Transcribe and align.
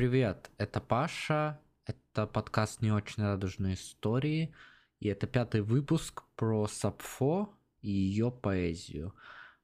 Привет, 0.00 0.50
это 0.56 0.80
Паша, 0.80 1.60
это 1.84 2.26
подкаст 2.26 2.80
«Не 2.80 2.90
очень 2.90 3.22
радужные 3.22 3.74
истории», 3.74 4.54
и 4.98 5.08
это 5.08 5.26
пятый 5.26 5.60
выпуск 5.60 6.22
про 6.36 6.66
Сапфо 6.68 7.52
и 7.82 7.90
ее 7.90 8.30
поэзию. 8.30 9.14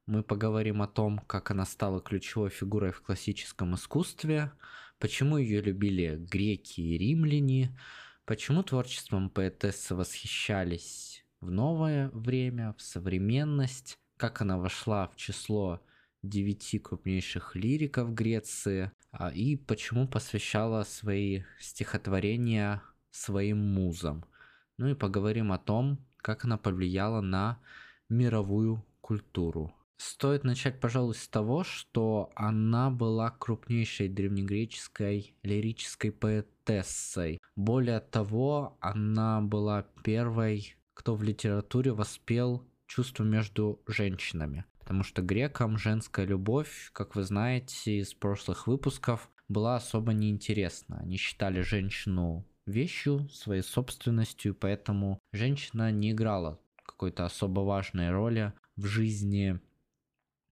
Мы 0.05 0.23
поговорим 0.23 0.83
о 0.83 0.89
том, 0.89 1.21
как 1.21 1.51
она 1.53 1.65
стала 1.65 2.03
ключевой 2.03 2.51
фигурой 2.51 2.93
в 2.93 3.01
классическом 3.01 3.77
искусстве, 3.77 4.53
почему 4.99 5.39
ее 5.39 5.63
любили 5.63 6.17
греки 6.17 6.83
и 6.83 6.99
римляне, 6.99 7.75
почему 8.27 8.63
творчеством 8.63 9.31
поэтессы 9.31 9.95
восхищались 9.95 11.25
в 11.41 11.51
новое 11.51 12.11
время, 12.11 12.75
в 12.77 12.83
современность, 12.83 13.97
как 14.19 14.43
она 14.43 14.59
вошла 14.59 15.09
в 15.09 15.17
число 15.17 15.81
девяти 16.29 16.79
крупнейших 16.79 17.57
лириков 17.57 18.15
Греции 18.15 18.93
а, 19.13 19.31
и 19.31 19.57
почему 19.57 20.07
посвящала 20.07 20.85
свои 20.85 21.43
стихотворения 21.61 22.83
своим 23.11 23.59
музам. 23.59 24.25
Ну 24.79 24.89
и 24.89 24.95
поговорим 24.95 25.53
о 25.53 25.59
том, 25.59 25.99
как 26.19 26.45
она 26.45 26.59
повлияла 26.59 27.21
на 27.21 27.59
мировую 28.09 28.85
культуру. 29.01 29.73
Стоит 29.97 30.45
начать, 30.45 30.79
пожалуй, 30.79 31.15
с 31.15 31.27
того, 31.27 31.65
что 31.65 32.31
она 32.35 32.91
была 32.91 33.31
крупнейшей 33.31 34.09
древнегреческой 34.09 35.35
лирической 35.43 36.13
поэтессой. 36.13 37.39
Более 37.57 38.01
того, 38.01 38.77
она 38.81 39.41
была 39.41 39.87
первой, 40.05 40.77
кто 40.93 41.15
в 41.15 41.23
литературе 41.23 41.93
воспел 41.93 42.63
чувство 42.87 43.25
между 43.25 43.81
женщинами. 43.87 44.65
Потому 44.87 45.03
что 45.03 45.21
грекам 45.21 45.79
женская 45.79 46.27
любовь, 46.27 46.91
как 46.93 47.17
вы 47.17 47.25
знаете 47.25 47.99
из 47.99 48.15
прошлых 48.15 48.69
выпусков, 48.69 49.29
была 49.49 49.75
особо 49.75 50.13
неинтересна. 50.13 51.01
Они 51.01 51.17
считали 51.17 51.61
женщину 51.61 52.47
вещью, 52.67 53.29
своей 53.31 53.63
собственностью, 53.63 54.55
поэтому 54.55 55.19
женщина 55.33 55.91
не 55.91 56.13
играла 56.13 56.61
какой-то 56.85 57.25
особо 57.25 57.63
важной 57.63 58.13
роли 58.13 58.53
в 58.77 58.87
жизни 58.87 59.59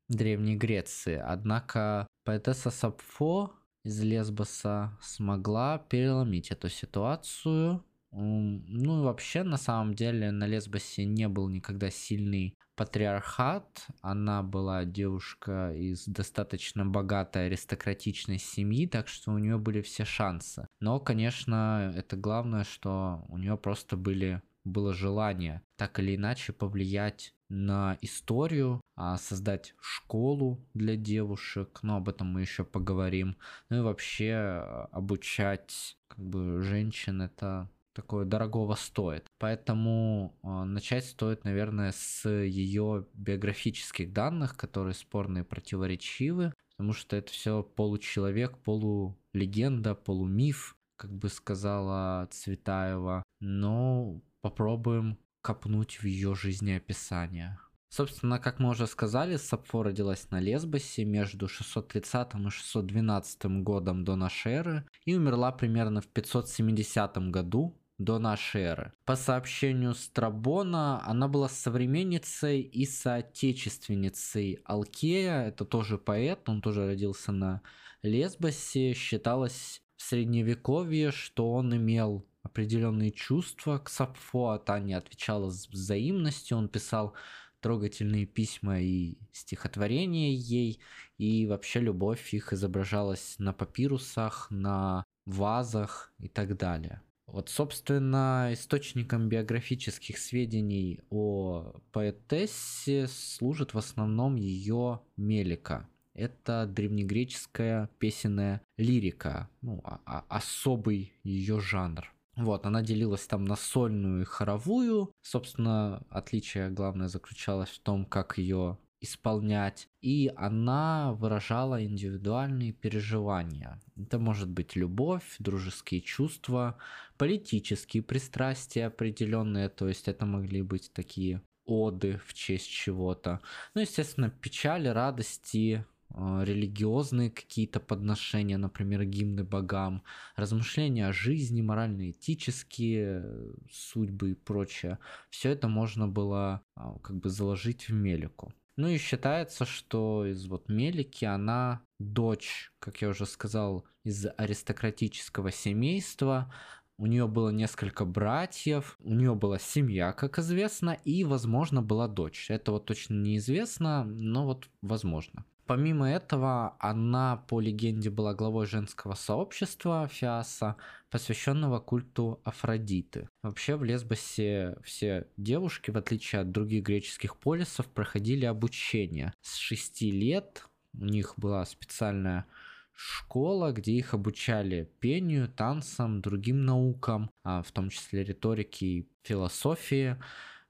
Древней 0.09 0.57
Греции. 0.57 1.17
Однако 1.17 2.07
поэтесса 2.25 2.71
Сапфо 2.71 3.53
из 3.83 4.01
Лесбоса 4.01 4.97
смогла 5.03 5.79
переломить 5.79 6.53
эту 6.53 6.69
ситуацию. 6.69 7.85
Ну 8.13 9.01
и 9.01 9.05
вообще, 9.05 9.43
на 9.43 9.57
самом 9.57 9.95
деле, 9.95 10.31
на 10.31 10.47
Лесбосе 10.47 11.05
не 11.05 11.27
был 11.27 11.49
никогда 11.49 11.91
сильный 11.91 12.57
патриархат. 12.81 13.87
Она 14.01 14.43
была 14.43 14.87
девушка 14.87 15.75
из 15.75 16.07
достаточно 16.07 16.87
богатой 16.87 17.49
аристократичной 17.49 18.39
семьи, 18.39 18.87
так 18.87 19.07
что 19.07 19.33
у 19.33 19.39
нее 19.39 19.59
были 19.59 19.83
все 19.83 20.07
шансы. 20.07 20.67
Но, 20.81 20.99
конечно, 20.99 21.93
это 21.95 22.17
главное, 22.17 22.65
что 22.65 23.23
у 23.29 23.37
нее 23.37 23.59
просто 23.59 23.99
были 23.99 24.41
было 24.65 24.95
желание 24.95 25.61
так 25.77 25.99
или 25.99 26.17
иначе 26.17 26.55
повлиять 26.55 27.35
на 27.51 27.99
историю, 28.01 28.81
а 28.97 29.19
создать 29.19 29.75
школу 29.79 30.67
для 30.73 30.97
девушек, 30.97 31.81
но 31.83 31.97
об 31.97 32.09
этом 32.09 32.29
мы 32.29 32.41
еще 32.41 32.65
поговорим. 32.65 33.37
Ну 33.69 33.79
и 33.79 33.81
вообще 33.81 34.33
а, 34.33 34.89
обучать 34.93 35.99
как 36.09 36.25
бы 36.25 36.63
женщин 36.63 37.21
это 37.21 37.69
такое 37.93 38.25
дорогого 38.25 38.75
стоит. 38.75 39.30
Поэтому 39.41 40.39
э, 40.43 40.65
начать 40.65 41.07
стоит, 41.07 41.45
наверное, 41.45 41.93
с 41.93 42.29
ее 42.29 43.07
биографических 43.15 44.13
данных, 44.13 44.55
которые 44.55 44.93
спорные 44.93 45.45
и 45.45 45.47
противоречивы, 45.47 46.53
потому 46.73 46.93
что 46.93 47.17
это 47.17 47.33
все 47.33 47.63
получеловек, 47.63 48.59
полулегенда, 48.59 49.95
полумиф, 49.95 50.77
как 50.97 51.11
бы 51.11 51.31
сказала 51.31 52.29
Цветаева. 52.31 53.23
Но 53.41 54.21
попробуем 54.43 55.17
копнуть 55.41 56.03
в 56.03 56.05
ее 56.05 56.35
жизнеописание. 56.35 57.59
Собственно, 57.89 58.39
как 58.39 58.59
мы 58.59 58.69
уже 58.69 58.87
сказали, 58.87 59.37
Сапфо 59.37 59.83
родилась 59.83 60.31
на 60.31 60.39
Лесбосе 60.39 61.07
между 61.07 61.49
630 61.49 62.35
и 62.35 62.51
612 62.51 63.45
годом 63.63 64.05
до 64.05 64.17
нашей 64.17 64.53
эры 64.53 64.87
и 65.07 65.17
умерла 65.17 65.51
примерно 65.51 66.03
в 66.03 66.09
570 66.09 67.31
году 67.31 67.80
до 68.01 68.19
нашей 68.19 68.63
эры. 68.63 68.93
По 69.05 69.15
сообщению 69.15 69.95
Страбона, 69.95 71.05
она 71.07 71.29
была 71.29 71.51
современницей 71.51 72.63
и 72.63 72.87
соотечественницей 72.87 74.61
Алкея, 74.65 75.43
это 75.43 75.67
тоже 75.67 75.99
поэт, 75.99 76.49
он 76.49 76.63
тоже 76.63 76.87
родился 76.87 77.31
на 77.31 77.61
Лесбосе, 78.03 78.95
считалось 78.95 79.83
в 79.97 80.03
средневековье, 80.03 81.11
что 81.11 81.53
он 81.53 81.77
имел 81.77 82.27
определенные 82.43 83.13
чувства 83.13 83.79
к 83.79 83.91
Сапфо, 83.91 84.53
а 84.53 84.59
та 84.59 84.81
не 84.81 84.95
отвечала 84.95 85.51
с 85.51 85.69
взаимностью, 85.69 86.57
он 86.57 86.71
писал 86.71 87.15
трогательные 87.61 88.25
письма 88.25 88.81
и 88.81 89.19
стихотворения 89.31 90.33
ей, 90.33 90.81
и 91.19 91.47
вообще 91.47 91.81
любовь 91.81 92.33
их 92.33 92.55
изображалась 92.55 93.35
на 93.39 93.53
папирусах, 93.53 94.47
на 94.51 95.05
вазах 95.27 96.15
и 96.19 96.29
так 96.29 96.57
далее. 96.57 97.03
Вот, 97.33 97.49
собственно, 97.49 98.49
источником 98.53 99.29
биографических 99.29 100.19
сведений 100.19 101.01
о 101.11 101.75
поэтессе 101.93 103.07
служит 103.07 103.73
в 103.73 103.79
основном 103.79 104.35
ее 104.35 105.01
Мелика. 105.17 105.89
Это 106.15 106.67
древнегреческая 106.67 107.89
песенная 107.99 108.63
лирика, 108.77 109.49
ну, 109.63 109.81
а, 109.85 110.01
а 110.07 110.25
особый 110.29 111.15
ее 111.23 111.61
жанр. 111.61 112.13
Вот, 112.37 112.67
она 112.67 112.83
делилась 112.83 113.27
там 113.27 113.45
на 113.45 113.55
сольную 113.55 114.23
и 114.23 114.25
хоровую. 114.25 115.13
Собственно, 115.23 116.03
отличие 116.11 116.71
главное 116.71 117.09
заключалось 117.09 117.71
в 117.71 117.79
том, 117.81 118.05
как 118.05 118.39
ее 118.39 118.79
исполнять. 119.01 119.89
И 120.01 120.33
она 120.37 121.13
выражала 121.15 121.85
индивидуальные 121.85 122.73
переживания. 122.73 123.81
Это 123.97 124.19
может 124.19 124.49
быть 124.49 124.77
любовь, 124.77 125.37
дружеские 125.39 126.01
чувства, 126.01 126.77
политические 127.17 128.03
пристрастия 128.03 128.87
определенные. 128.87 129.69
То 129.69 129.89
есть 129.89 130.09
это 130.09 130.27
могли 130.27 130.63
быть 130.63 130.93
такие 130.93 131.43
оды 131.65 132.21
в 132.27 132.35
честь 132.35 132.69
чего-то. 132.69 133.41
Ну, 133.75 133.81
естественно, 133.81 134.31
печали, 134.31 134.89
радости, 134.89 135.85
а, 136.13 136.43
религиозные 136.43 137.31
какие-то 137.31 137.79
подношения, 137.79 138.59
например, 138.59 139.05
гимны 139.05 139.45
богам, 139.45 140.03
размышления 140.35 141.07
о 141.07 141.13
жизни, 141.13 141.63
морально-этические 141.63 143.23
э, 143.25 143.53
судьбы 143.71 144.33
и 144.33 144.35
прочее. 144.35 144.99
Все 145.31 145.51
это 145.51 145.69
можно 145.69 146.09
было 146.09 146.63
а, 146.75 146.99
как 146.99 147.17
бы 147.17 147.29
заложить 147.31 147.89
в 147.89 147.93
Мелику. 147.93 148.53
Ну 148.77 148.89
и 148.89 148.99
считается, 148.99 149.65
что 149.65 150.25
из 150.27 150.47
вот 150.47 150.69
Мелики 150.69 151.25
она 151.25 151.83
дочь, 151.99 152.73
как 152.79 153.03
я 153.03 153.09
уже 153.09 153.27
сказал, 153.27 153.85
из 154.05 154.27
аристократического 154.37 155.51
семейства, 155.51 156.53
у 157.01 157.07
нее 157.07 157.27
было 157.27 157.49
несколько 157.49 158.05
братьев, 158.05 158.97
у 159.01 159.15
нее 159.15 159.35
была 159.35 159.59
семья, 159.59 160.13
как 160.13 160.39
известно, 160.39 160.99
и, 161.05 161.25
возможно, 161.25 161.83
была 161.83 162.09
дочь. 162.09 162.51
Это 162.51 162.73
вот 162.73 162.85
точно 162.85 163.15
неизвестно, 163.15 164.05
но 164.05 164.45
вот 164.45 164.69
возможно. 164.83 165.45
Помимо 165.65 166.11
этого, 166.11 166.77
она 166.79 167.37
по 167.49 167.61
легенде 167.61 168.11
была 168.11 168.35
главой 168.35 168.67
женского 168.67 169.15
сообщества 169.15 170.09
Фиаса, 170.09 170.77
посвященного 171.11 171.81
культу 171.81 172.41
Афродиты. 172.45 173.29
Вообще 173.43 173.77
в 173.77 173.85
Лесбосе 173.85 174.77
все 174.83 175.27
девушки, 175.37 175.91
в 175.91 175.97
отличие 175.97 176.43
от 176.43 176.53
других 176.53 176.85
греческих 176.85 177.37
полисов, 177.37 177.87
проходили 177.87 178.45
обучение. 178.45 179.33
С 179.43 179.57
6 179.57 180.03
лет 180.03 180.65
у 180.95 181.05
них 181.05 181.35
была 181.37 181.65
специальная 181.67 182.47
школа, 182.93 183.73
где 183.73 183.93
их 183.93 184.15
обучали 184.15 184.91
пению, 185.01 185.49
танцам, 185.49 186.21
другим 186.21 186.65
наукам, 186.65 187.31
а 187.45 187.63
в 187.63 187.73
том 187.73 187.89
числе 187.89 188.25
риторике 188.25 188.87
и 188.87 189.09
философии. 189.23 190.17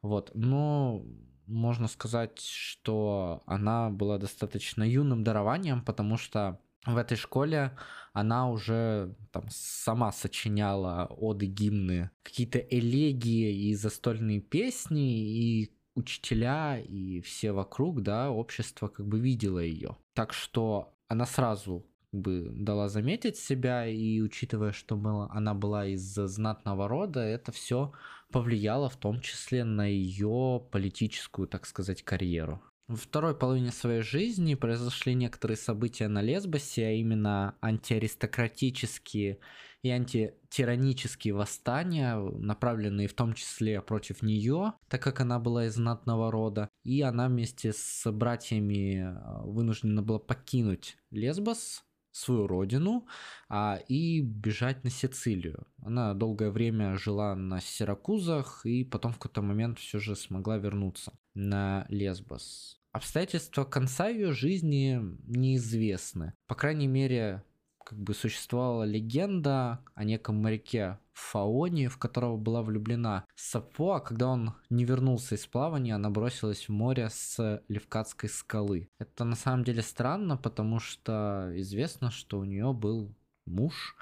Вот. 0.00 0.30
Но 0.34 1.04
можно 1.46 1.88
сказать, 1.88 2.40
что 2.40 3.42
она 3.46 3.90
была 3.90 4.18
достаточно 4.18 4.84
юным 4.84 5.24
дарованием, 5.24 5.84
потому 5.84 6.16
что 6.16 6.60
в 6.86 6.96
этой 6.96 7.16
школе 7.16 7.76
она 8.12 8.50
уже 8.50 9.14
там 9.32 9.44
сама 9.50 10.12
сочиняла 10.12 11.06
оды, 11.06 11.46
гимны, 11.46 12.10
какие-то 12.22 12.58
элегии 12.58 13.68
и 13.68 13.74
застольные 13.74 14.40
песни, 14.40 15.28
и 15.28 15.72
учителя 15.94 16.78
и 16.78 17.20
все 17.20 17.52
вокруг, 17.52 18.02
да, 18.02 18.30
общество 18.30 18.88
как 18.88 19.06
бы 19.06 19.20
видело 19.20 19.58
ее. 19.58 19.96
Так 20.14 20.32
что 20.32 20.94
она 21.08 21.26
сразу 21.26 21.86
бы 22.12 22.50
дала 22.52 22.88
заметить 22.88 23.36
себя, 23.36 23.86
и 23.86 24.20
учитывая, 24.20 24.72
что 24.72 24.96
была, 24.96 25.28
она 25.30 25.54
была 25.54 25.86
из 25.86 26.02
знатного 26.02 26.88
рода, 26.88 27.20
это 27.20 27.52
все 27.52 27.92
повлияло 28.32 28.88
в 28.88 28.96
том 28.96 29.20
числе 29.20 29.64
на 29.64 29.86
ее 29.86 30.66
политическую, 30.72 31.46
так 31.46 31.66
сказать, 31.66 32.02
карьеру. 32.02 32.62
Во 32.90 32.96
второй 32.96 33.36
половине 33.36 33.70
своей 33.70 34.02
жизни 34.02 34.56
произошли 34.56 35.14
некоторые 35.14 35.56
события 35.56 36.08
на 36.08 36.22
Лесбосе, 36.22 36.86
а 36.86 36.90
именно 36.90 37.54
антиаристократические 37.62 39.38
и 39.82 39.90
антитиранические 39.90 41.34
восстания, 41.34 42.16
направленные 42.16 43.06
в 43.06 43.14
том 43.14 43.34
числе 43.34 43.80
против 43.80 44.22
нее, 44.22 44.72
так 44.88 45.00
как 45.04 45.20
она 45.20 45.38
была 45.38 45.66
из 45.66 45.74
знатного 45.74 46.32
рода, 46.32 46.68
и 46.82 47.00
она 47.00 47.28
вместе 47.28 47.72
с 47.72 48.10
братьями 48.10 49.04
э, 49.04 49.42
вынуждена 49.44 50.02
была 50.02 50.18
покинуть 50.18 50.96
Лесбос, 51.12 51.84
свою 52.10 52.48
родину 52.48 53.06
а, 53.48 53.78
и 53.86 54.20
бежать 54.20 54.82
на 54.82 54.90
Сицилию. 54.90 55.64
Она 55.80 56.12
долгое 56.14 56.50
время 56.50 56.96
жила 56.96 57.36
на 57.36 57.60
Сиракузах 57.60 58.66
и 58.66 58.82
потом 58.82 59.12
в 59.12 59.18
какой-то 59.18 59.42
момент 59.42 59.78
все 59.78 60.00
же 60.00 60.16
смогла 60.16 60.58
вернуться 60.58 61.12
на 61.34 61.86
Лесбос. 61.88 62.79
Обстоятельства 62.92 63.64
конца 63.64 64.08
ее 64.08 64.32
жизни 64.32 65.00
неизвестны. 65.26 66.34
По 66.48 66.56
крайней 66.56 66.88
мере, 66.88 67.44
как 67.84 67.98
бы 67.98 68.14
существовала 68.14 68.82
легенда 68.82 69.80
о 69.94 70.04
неком 70.04 70.42
моряке 70.42 70.98
Фаоне, 71.12 71.88
в 71.88 71.98
которого 71.98 72.36
была 72.36 72.62
влюблена 72.62 73.26
Сапфо, 73.36 73.92
а 73.92 74.00
когда 74.00 74.28
он 74.28 74.54
не 74.70 74.84
вернулся 74.84 75.36
из 75.36 75.46
плавания, 75.46 75.94
она 75.94 76.10
бросилась 76.10 76.68
в 76.68 76.72
море 76.72 77.08
с 77.10 77.62
Левкатской 77.68 78.28
скалы. 78.28 78.88
Это 78.98 79.24
на 79.24 79.36
самом 79.36 79.64
деле 79.64 79.82
странно, 79.82 80.36
потому 80.36 80.80
что 80.80 81.52
известно, 81.56 82.10
что 82.10 82.38
у 82.38 82.44
нее 82.44 82.72
был 82.72 83.14
муж 83.46 83.96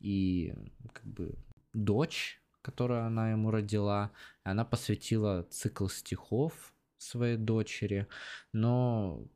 и 0.00 0.54
как 0.92 1.06
бы 1.06 1.34
дочь, 1.72 2.42
которую 2.60 3.06
она 3.06 3.30
ему 3.30 3.50
родила. 3.50 4.10
Она 4.42 4.64
посвятила 4.64 5.46
цикл 5.50 5.86
стихов 5.88 6.73
своей 7.04 7.36
дочери, 7.36 8.06
но 8.52 9.26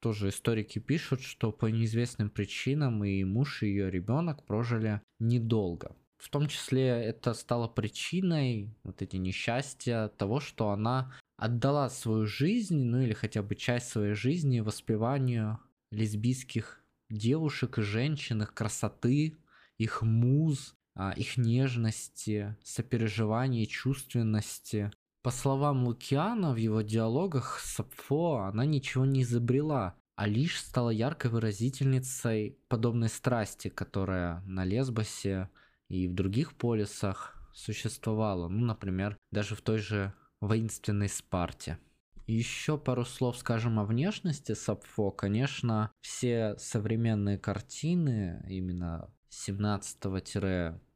тоже 0.00 0.28
историки 0.28 0.78
пишут, 0.78 1.22
что 1.22 1.52
по 1.52 1.66
неизвестным 1.66 2.30
причинам 2.30 3.04
и 3.04 3.24
муж, 3.24 3.62
и 3.62 3.68
ее 3.68 3.90
ребенок 3.90 4.44
прожили 4.44 5.00
недолго. 5.18 5.96
В 6.18 6.30
том 6.30 6.48
числе 6.48 6.86
это 6.88 7.34
стало 7.34 7.68
причиной, 7.68 8.74
вот 8.82 9.02
эти 9.02 9.16
несчастья, 9.16 10.08
того, 10.16 10.40
что 10.40 10.70
она 10.70 11.12
отдала 11.36 11.90
свою 11.90 12.26
жизнь, 12.26 12.82
ну 12.84 13.00
или 13.00 13.12
хотя 13.12 13.42
бы 13.42 13.54
часть 13.54 13.88
своей 13.88 14.14
жизни 14.14 14.60
воспеванию 14.60 15.58
лесбийских 15.90 16.82
девушек 17.10 17.78
и 17.78 17.82
женщин, 17.82 18.42
их 18.42 18.54
красоты, 18.54 19.36
их 19.78 20.02
муз, 20.02 20.74
а, 20.94 21.12
их 21.12 21.36
нежности, 21.36 22.56
сопереживания, 22.64 23.66
чувственности. 23.66 24.90
По 25.26 25.32
словам 25.32 25.82
Лукиана, 25.82 26.52
в 26.52 26.56
его 26.56 26.82
диалогах 26.82 27.58
с 27.58 27.74
Сапфо 27.74 28.44
она 28.44 28.64
ничего 28.64 29.04
не 29.04 29.22
изобрела, 29.22 29.96
а 30.14 30.28
лишь 30.28 30.60
стала 30.60 30.90
яркой 30.90 31.32
выразительницей 31.32 32.60
подобной 32.68 33.08
страсти, 33.08 33.66
которая 33.66 34.40
на 34.46 34.64
Лесбосе 34.64 35.50
и 35.88 36.06
в 36.06 36.14
других 36.14 36.54
полисах 36.54 37.34
существовала. 37.52 38.46
Ну, 38.46 38.66
например, 38.66 39.18
даже 39.32 39.56
в 39.56 39.62
той 39.62 39.78
же 39.78 40.12
воинственной 40.40 41.08
Спарте. 41.08 41.80
Еще 42.28 42.78
пару 42.78 43.04
слов 43.04 43.36
скажем 43.36 43.80
о 43.80 43.84
внешности 43.84 44.54
Сапфо. 44.54 45.10
Конечно, 45.10 45.90
все 46.02 46.54
современные 46.56 47.36
картины 47.36 48.46
именно 48.48 49.12
17 49.30 50.04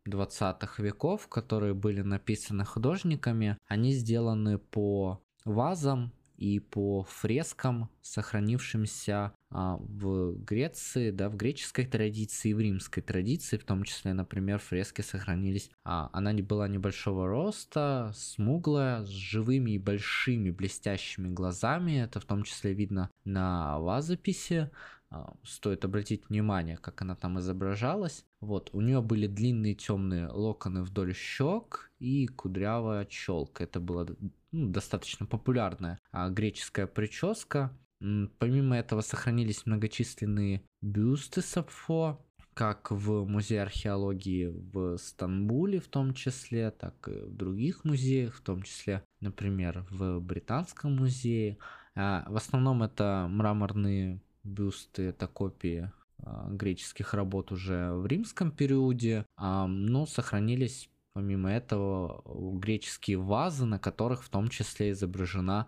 20 0.06 0.78
веков, 0.78 1.28
которые 1.28 1.74
были 1.74 2.02
написаны 2.02 2.64
художниками, 2.64 3.58
они 3.66 3.92
сделаны 3.92 4.58
по 4.58 5.22
вазам 5.44 6.12
и 6.40 6.58
по 6.58 7.04
фрескам, 7.04 7.90
сохранившимся 8.00 9.34
а, 9.50 9.76
в 9.76 10.32
Греции, 10.42 11.10
да, 11.10 11.28
в 11.28 11.36
греческой 11.36 11.84
традиции 11.84 12.54
в 12.54 12.60
римской 12.60 13.02
традиции, 13.02 13.58
в 13.58 13.64
том 13.64 13.84
числе, 13.84 14.14
например, 14.14 14.58
фрески 14.58 15.02
сохранились. 15.02 15.70
А, 15.84 16.08
она 16.14 16.32
не 16.32 16.40
была 16.40 16.66
небольшого 16.66 17.28
роста, 17.28 18.10
смуглая, 18.14 19.04
с 19.04 19.08
живыми 19.08 19.72
и 19.72 19.78
большими 19.78 20.50
блестящими 20.50 21.28
глазами, 21.28 22.02
это 22.02 22.20
в 22.20 22.24
том 22.24 22.44
числе 22.44 22.72
видно 22.72 23.10
на 23.24 23.78
вазописи, 23.78 24.70
стоит 25.42 25.84
обратить 25.84 26.28
внимание, 26.28 26.76
как 26.76 27.02
она 27.02 27.16
там 27.16 27.38
изображалась. 27.38 28.24
Вот, 28.40 28.70
у 28.72 28.80
нее 28.80 29.02
были 29.02 29.26
длинные 29.26 29.74
темные 29.74 30.28
локоны 30.28 30.82
вдоль 30.82 31.14
щек 31.14 31.90
и 31.98 32.26
кудрявая 32.26 33.04
челка. 33.06 33.64
Это 33.64 33.80
была 33.80 34.06
ну, 34.52 34.70
достаточно 34.70 35.26
популярная 35.26 35.98
а, 36.12 36.30
греческая 36.30 36.86
прическа. 36.86 37.76
Помимо 38.38 38.76
этого 38.78 39.02
сохранились 39.02 39.66
многочисленные 39.66 40.62
бюсты 40.80 41.42
Сапфо, 41.42 42.24
как 42.54 42.90
в 42.90 43.26
музее 43.26 43.62
археологии 43.62 44.46
в 44.46 44.96
Стамбуле 44.96 45.80
в 45.80 45.88
том 45.88 46.14
числе, 46.14 46.70
так 46.70 47.08
и 47.08 47.22
в 47.22 47.36
других 47.36 47.84
музеях, 47.84 48.34
в 48.34 48.40
том 48.40 48.62
числе, 48.62 49.02
например, 49.20 49.86
в 49.90 50.20
Британском 50.20 50.96
музее. 50.96 51.58
А, 51.94 52.26
в 52.28 52.36
основном 52.36 52.82
это 52.82 53.26
мраморные 53.28 54.20
бюсты, 54.42 55.04
это 55.04 55.26
копии 55.26 55.90
а, 56.18 56.48
греческих 56.50 57.14
работ 57.14 57.52
уже 57.52 57.92
в 57.92 58.06
римском 58.06 58.50
периоде, 58.50 59.26
а, 59.36 59.66
но 59.66 60.06
сохранились 60.06 60.90
помимо 61.12 61.50
этого 61.50 62.22
греческие 62.58 63.18
вазы, 63.18 63.64
на 63.64 63.78
которых 63.78 64.22
в 64.22 64.28
том 64.28 64.48
числе 64.48 64.90
изображена 64.92 65.66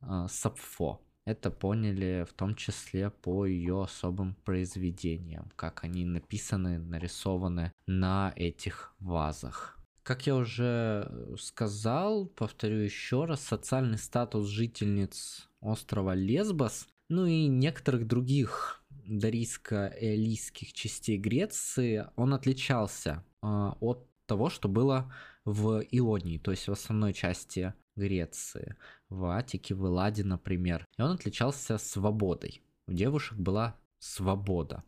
а, 0.00 0.28
Сапфо. 0.28 1.00
Это 1.24 1.50
поняли 1.50 2.24
в 2.30 2.32
том 2.34 2.54
числе 2.54 3.10
по 3.10 3.46
ее 3.46 3.82
особым 3.82 4.36
произведениям, 4.44 5.50
как 5.56 5.82
они 5.82 6.04
написаны, 6.04 6.78
нарисованы 6.78 7.72
на 7.86 8.32
этих 8.36 8.94
вазах. 9.00 9.76
Как 10.04 10.24
я 10.28 10.36
уже 10.36 11.34
сказал, 11.36 12.26
повторю 12.26 12.78
еще 12.78 13.24
раз, 13.24 13.40
социальный 13.40 13.98
статус 13.98 14.46
жительниц 14.46 15.48
острова 15.60 16.14
Лесбос 16.14 16.86
ну 17.08 17.26
и 17.26 17.46
некоторых 17.46 18.06
других 18.06 18.82
дарийско-элийских 19.06 20.72
частей 20.72 21.16
Греции, 21.16 22.06
он 22.16 22.34
отличался 22.34 23.24
э, 23.42 23.46
от 23.46 24.08
того, 24.26 24.50
что 24.50 24.68
было 24.68 25.12
в 25.44 25.82
Ионии, 25.90 26.38
то 26.38 26.50
есть 26.50 26.66
в 26.66 26.72
основной 26.72 27.12
части 27.12 27.74
Греции, 27.94 28.76
в 29.08 29.24
Атике, 29.26 29.74
в 29.74 29.86
Эладе, 29.86 30.24
например. 30.24 30.84
И 30.98 31.02
он 31.02 31.12
отличался 31.12 31.78
свободой. 31.78 32.62
У 32.88 32.92
девушек 32.92 33.38
была 33.38 33.76
свобода 33.98 34.82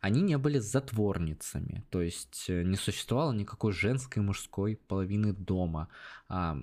они 0.00 0.22
не 0.22 0.38
были 0.38 0.58
затворницами, 0.58 1.84
то 1.90 2.00
есть 2.00 2.46
э, 2.48 2.62
не 2.62 2.76
существовало 2.76 3.32
никакой 3.32 3.72
женской 3.72 4.22
и 4.22 4.26
мужской 4.26 4.76
половины 4.76 5.32
дома. 5.32 5.88
А, 6.28 6.56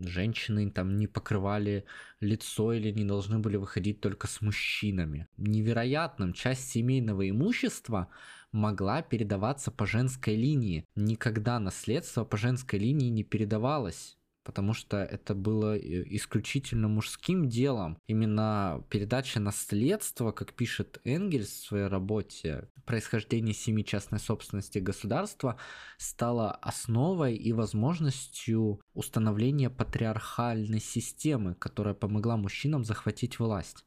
женщины 0.00 0.70
там 0.70 0.98
не 0.98 1.06
покрывали 1.06 1.84
лицо 2.20 2.72
или 2.72 2.90
не 2.90 3.04
должны 3.04 3.38
были 3.38 3.56
выходить 3.56 4.00
только 4.00 4.26
с 4.26 4.42
мужчинами. 4.42 5.26
Невероятным 5.38 6.34
часть 6.34 6.70
семейного 6.70 7.28
имущества 7.30 8.08
могла 8.52 9.00
передаваться 9.00 9.70
по 9.70 9.86
женской 9.86 10.36
линии. 10.36 10.84
Никогда 10.94 11.58
наследство 11.58 12.24
по 12.24 12.36
женской 12.36 12.78
линии 12.78 13.08
не 13.08 13.24
передавалось 13.24 14.18
потому 14.44 14.74
что 14.74 14.98
это 15.02 15.34
было 15.34 15.76
э, 15.76 15.80
исключительно 16.16 16.88
мужским 16.88 17.48
делом. 17.48 17.98
Именно 18.06 18.84
передача 18.88 19.40
наследства, 19.40 20.32
как 20.32 20.54
пишет 20.54 21.00
Энгельс 21.04 21.48
в 21.48 21.66
своей 21.66 21.86
работе 21.86 22.68
«Происхождение 22.84 23.54
семи 23.54 23.84
частной 23.84 24.18
собственности 24.18 24.78
государства», 24.78 25.58
стала 25.98 26.52
основой 26.52 27.36
и 27.36 27.52
возможностью 27.52 28.80
установления 28.94 29.70
патриархальной 29.70 30.80
системы, 30.80 31.54
которая 31.54 31.94
помогла 31.94 32.36
мужчинам 32.36 32.84
захватить 32.84 33.38
власть. 33.38 33.84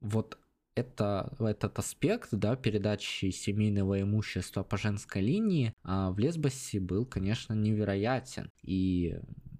Вот 0.00 0.38
это, 0.80 1.32
этот 1.38 1.78
аспект 1.78 2.28
да, 2.32 2.56
передачи 2.56 3.30
семейного 3.30 4.00
имущества 4.02 4.62
по 4.62 4.76
женской 4.76 5.22
линии 5.22 5.74
а 5.82 6.10
в 6.10 6.18
Лесбосе 6.18 6.80
был, 6.80 7.06
конечно, 7.06 7.54
невероятен. 7.54 8.50
И 8.62 9.16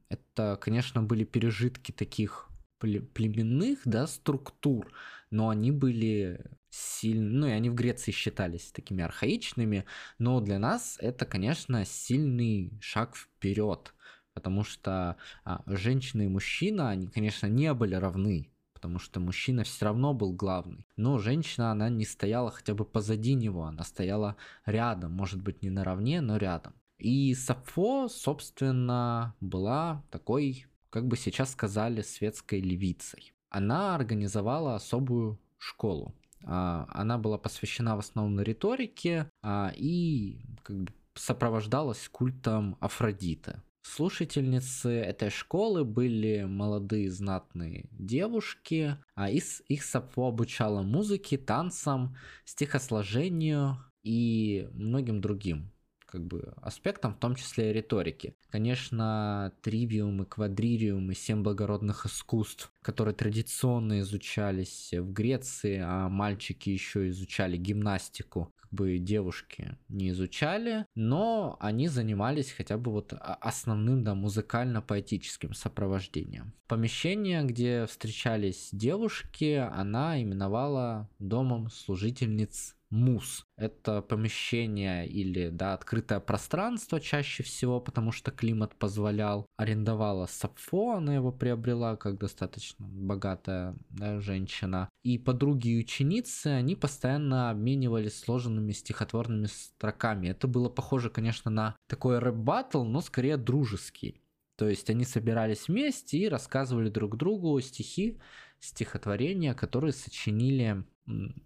это, 0.09 0.59
конечно, 0.61 1.03
были 1.03 1.25
пережитки 1.25 1.93
таких 1.93 2.49
племенных 2.79 3.81
да, 3.85 4.07
структур, 4.07 4.93
но 5.31 5.49
они 5.51 5.71
были 5.71 6.41
сильно, 6.71 7.41
ну 7.41 7.47
и 7.47 7.51
они 7.51 7.69
в 7.69 7.75
Греции 7.75 8.13
считались 8.13 8.73
такими 8.73 9.03
архаичными, 9.03 9.85
но 10.19 10.41
для 10.41 10.59
нас 10.59 10.97
это, 11.01 11.27
конечно, 11.27 11.85
сильный 11.85 12.73
шаг 12.81 13.17
вперед, 13.17 13.93
потому 14.35 14.65
что 14.65 15.17
а, 15.45 15.63
женщина 15.67 16.23
и 16.23 16.29
мужчина, 16.29 16.91
они, 16.91 17.09
конечно, 17.09 17.47
не 17.47 17.75
были 17.75 17.95
равны, 17.95 18.50
потому 18.81 18.99
что 18.99 19.21
мужчина 19.21 19.63
все 19.63 19.85
равно 19.85 20.15
был 20.15 20.33
главный. 20.33 20.87
Но 20.97 21.19
женщина, 21.19 21.71
она 21.71 21.91
не 21.91 22.07
стояла 22.07 22.51
хотя 22.51 22.73
бы 22.73 22.87
позади 22.87 23.35
него, 23.35 23.65
она 23.65 23.85
стояла 23.85 24.37
рядом, 24.65 25.13
может 25.13 25.43
быть 25.43 25.63
не 25.63 25.69
наравне, 25.69 26.23
но 26.23 26.39
рядом. 26.39 26.73
И 26.97 27.35
Сапфо, 27.35 28.09
собственно, 28.09 29.35
была 29.43 30.03
такой, 30.11 30.65
как 30.89 31.07
бы 31.07 31.19
сейчас 31.19 31.53
сказали, 31.53 32.01
светской 32.01 32.61
левицей. 32.63 33.35
она 33.51 33.95
организовала 33.95 34.77
особую 34.77 35.39
школу. 35.59 36.15
А, 36.45 36.87
она 36.89 37.19
была 37.19 37.37
посвящена 37.37 37.97
в 37.97 37.99
основном 37.99 38.41
риторике 38.41 39.31
а, 39.43 39.73
и 39.77 40.41
как 40.63 40.85
бы 40.85 40.93
сопровождалась 41.15 42.09
культом 42.09 42.79
Афродиты. 42.81 43.61
Слушательницы 43.83 44.91
этой 44.91 45.31
школы 45.31 45.85
были 45.85 46.45
молодые 46.45 47.11
знатные 47.11 47.89
девушки, 47.93 48.97
а 49.15 49.31
их, 49.31 49.45
их 49.69 49.83
Сапфо 49.85 50.29
обучала 50.29 50.83
музыке, 50.83 51.39
танцам, 51.39 52.17
стихосложению 52.45 53.79
и 54.03 54.69
многим 54.73 55.21
другим 55.21 55.73
как 56.11 56.27
бы 56.27 56.53
аспектам, 56.61 57.15
в 57.15 57.19
том 57.19 57.35
числе 57.35 57.71
и 57.71 57.73
риторики. 57.73 58.35
Конечно, 58.51 59.53
тривиум 59.63 60.23
и 60.23 60.27
квадририум 60.27 61.11
и 61.11 61.15
семь 61.15 61.43
благородных 61.43 62.07
искусств, 62.07 62.73
которые 62.83 63.15
традиционно 63.15 64.01
изучались 64.01 64.93
в 64.93 65.13
Греции, 65.13 65.81
а 65.83 66.09
мальчики 66.09 66.71
еще 66.71 67.09
изучали 67.09 67.57
гимнастику, 67.57 68.53
как 68.57 68.71
бы 68.73 68.99
девушки 68.99 69.77
не 69.89 70.11
изучали, 70.11 70.87
но 70.95 71.57
они 71.61 71.89
занимались 71.89 72.53
хотя 72.53 72.79
бы 72.79 72.91
вот 72.91 73.13
основным, 73.13 74.05
да, 74.05 74.15
музыкально-поэтическим 74.15 75.55
сопровождением. 75.55 76.53
Помещение, 76.67 77.43
где 77.45 77.87
встречались 77.87 78.69
девушки, 78.73 79.55
она 79.55 80.23
именовала 80.23 81.09
домом 81.19 81.71
служительниц 81.71 82.77
мус. 82.91 83.47
Это 83.57 84.03
помещение 84.03 85.07
или 85.07 85.49
да, 85.49 85.75
открытое 85.75 86.21
пространство 86.21 87.01
чаще 87.01 87.43
всего, 87.43 87.81
потому 87.81 88.13
что 88.13 88.31
климат 88.31 88.75
позволял. 88.75 89.47
Арендовала 89.57 90.27
Сапфо, 90.27 90.97
она 90.97 91.15
его 91.15 91.33
приобрела 91.33 91.97
как 91.97 92.19
достаточно 92.19 92.87
богатая 92.89 93.77
да, 93.91 94.21
женщина. 94.21 94.89
И 95.03 95.19
подруги 95.19 95.69
и 95.69 95.81
ученицы, 95.81 96.49
они 96.49 96.75
постоянно 96.75 97.51
обменивались 97.51 98.19
сложенными 98.19 98.73
стихотворными 98.73 99.47
строками. 99.47 100.29
Это 100.29 100.49
было 100.49 100.69
похоже, 100.69 101.11
конечно, 101.11 101.51
на 101.51 101.77
такой 101.87 102.19
рэп-баттл, 102.19 102.85
но 102.85 103.01
скорее 103.01 103.37
дружеский. 103.37 104.21
То 104.57 104.69
есть 104.69 104.91
они 104.91 105.05
собирались 105.05 105.69
вместе 105.69 106.19
и 106.19 106.29
рассказывали 106.29 106.91
друг 106.91 107.17
другу 107.17 107.59
стихи, 107.61 108.19
стихотворения, 108.59 109.55
которые 109.55 109.93
сочинили 109.93 110.85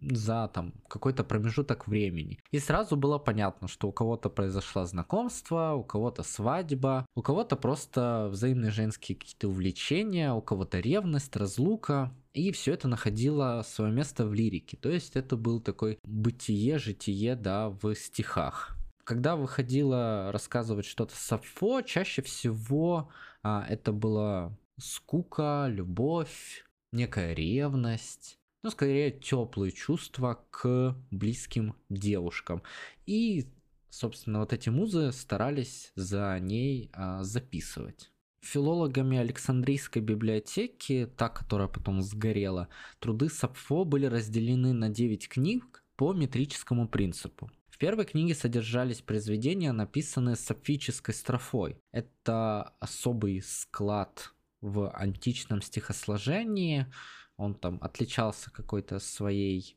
за 0.01 0.49
там 0.49 0.73
какой-то 0.89 1.25
промежуток 1.25 1.87
времени. 1.87 2.39
И 2.51 2.59
сразу 2.59 2.97
было 2.97 3.19
понятно, 3.19 3.69
что 3.69 3.89
у 3.89 3.93
кого-то 3.93 4.29
произошло 4.29 4.85
знакомство, 4.85 5.73
у 5.75 5.83
кого-то 5.83 6.23
свадьба, 6.23 7.07
у 7.15 7.23
кого-то 7.23 7.57
просто 7.57 8.29
взаимные 8.31 8.71
женские 8.71 9.17
какие-то 9.17 9.49
увлечения, 9.49 10.33
у 10.33 10.41
кого-то 10.41 10.81
ревность, 10.81 11.37
разлука. 11.37 12.13
И 12.33 12.51
все 12.51 12.73
это 12.73 12.89
находило 12.89 13.63
свое 13.65 13.93
место 13.93 14.27
в 14.27 14.35
лирике. 14.35 14.77
То 14.77 14.91
есть 14.91 15.17
это 15.17 15.37
был 15.37 15.61
такой 15.61 15.99
бытие, 16.03 16.79
житие, 16.79 17.37
да, 17.37 17.71
в 17.71 17.95
стихах. 17.95 18.77
Когда 19.05 19.37
выходила 19.37 20.33
рассказывать 20.33 20.87
что-то 20.87 21.15
Сафо, 21.15 21.83
чаще 21.83 22.23
всего 22.23 23.11
а, 23.43 23.65
это 23.69 23.93
была 23.93 24.57
скука, 24.79 25.67
любовь, 25.69 26.65
некая 26.93 27.35
ревность, 27.35 28.39
но 28.65 28.71
скорее 28.71 29.11
теплые 29.11 29.71
чувства 29.71 30.45
к 30.51 30.97
близким 31.11 31.77
девушкам. 31.91 32.63
И, 33.07 33.47
собственно, 33.91 34.41
вот 34.41 34.55
эти 34.55 34.71
музы 34.71 35.13
старались 35.13 35.93
за 35.95 36.37
ней 36.41 36.91
а, 36.95 37.23
записывать. 37.23 38.11
Филологами 38.41 39.19
Александрийской 39.19 40.01
библиотеки, 40.03 41.09
та, 41.17 41.29
которая 41.29 41.69
потом 41.69 42.03
сгорела, 42.03 42.69
труды 43.01 43.29
Сапфо 43.29 43.85
были 43.85 44.07
разделены 44.07 44.73
на 44.73 44.89
9 44.89 45.29
книг 45.29 45.85
по 45.97 46.15
метрическому 46.15 46.89
принципу. 46.89 47.51
В 47.69 47.77
первой 47.77 48.07
книге 48.07 48.35
содержались 48.35 49.03
произведения, 49.03 49.73
написанные 49.73 50.37
сапфической 50.37 51.13
строфой. 51.13 51.77
Это 51.93 52.75
особый 52.81 53.43
склад 53.43 54.33
в 54.63 54.91
античном 54.91 55.61
стихосложении, 55.61 56.87
он 57.37 57.55
там 57.55 57.79
отличался 57.81 58.51
какой-то 58.51 58.99
своей 58.99 59.77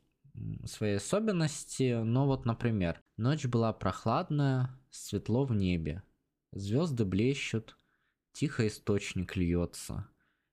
своей 0.65 0.97
особенности, 0.97 1.99
но 2.03 2.27
вот, 2.27 2.45
например, 2.45 3.01
ночь 3.17 3.45
была 3.45 3.73
прохладная, 3.73 4.69
светло 4.91 5.45
в 5.45 5.53
небе, 5.53 6.03
звезды 6.51 7.05
блещут, 7.05 7.75
тихо 8.33 8.67
источник 8.67 9.35
льется, 9.35 10.07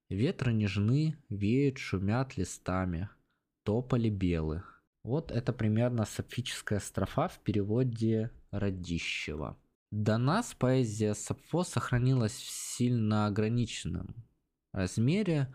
ветры 0.09 0.53
нежны, 0.55 1.17
веют, 1.29 1.79
шумят 1.79 2.37
листами, 2.37 3.11
тополи 3.63 4.09
белы. 4.09 4.63
Вот 5.03 5.31
это 5.31 5.53
примерно 5.53 6.07
сапфическая 6.07 6.81
строфа 6.81 7.29
в 7.29 7.39
переводе 7.41 8.31
Радищева. 8.51 9.59
До 9.91 10.17
нас 10.17 10.55
поэзия 10.55 11.15
Сапфо 11.15 11.63
сохранилась 11.63 12.33
в 12.33 12.49
сильно 12.49 13.27
ограниченном 13.27 14.15
размере, 14.73 15.55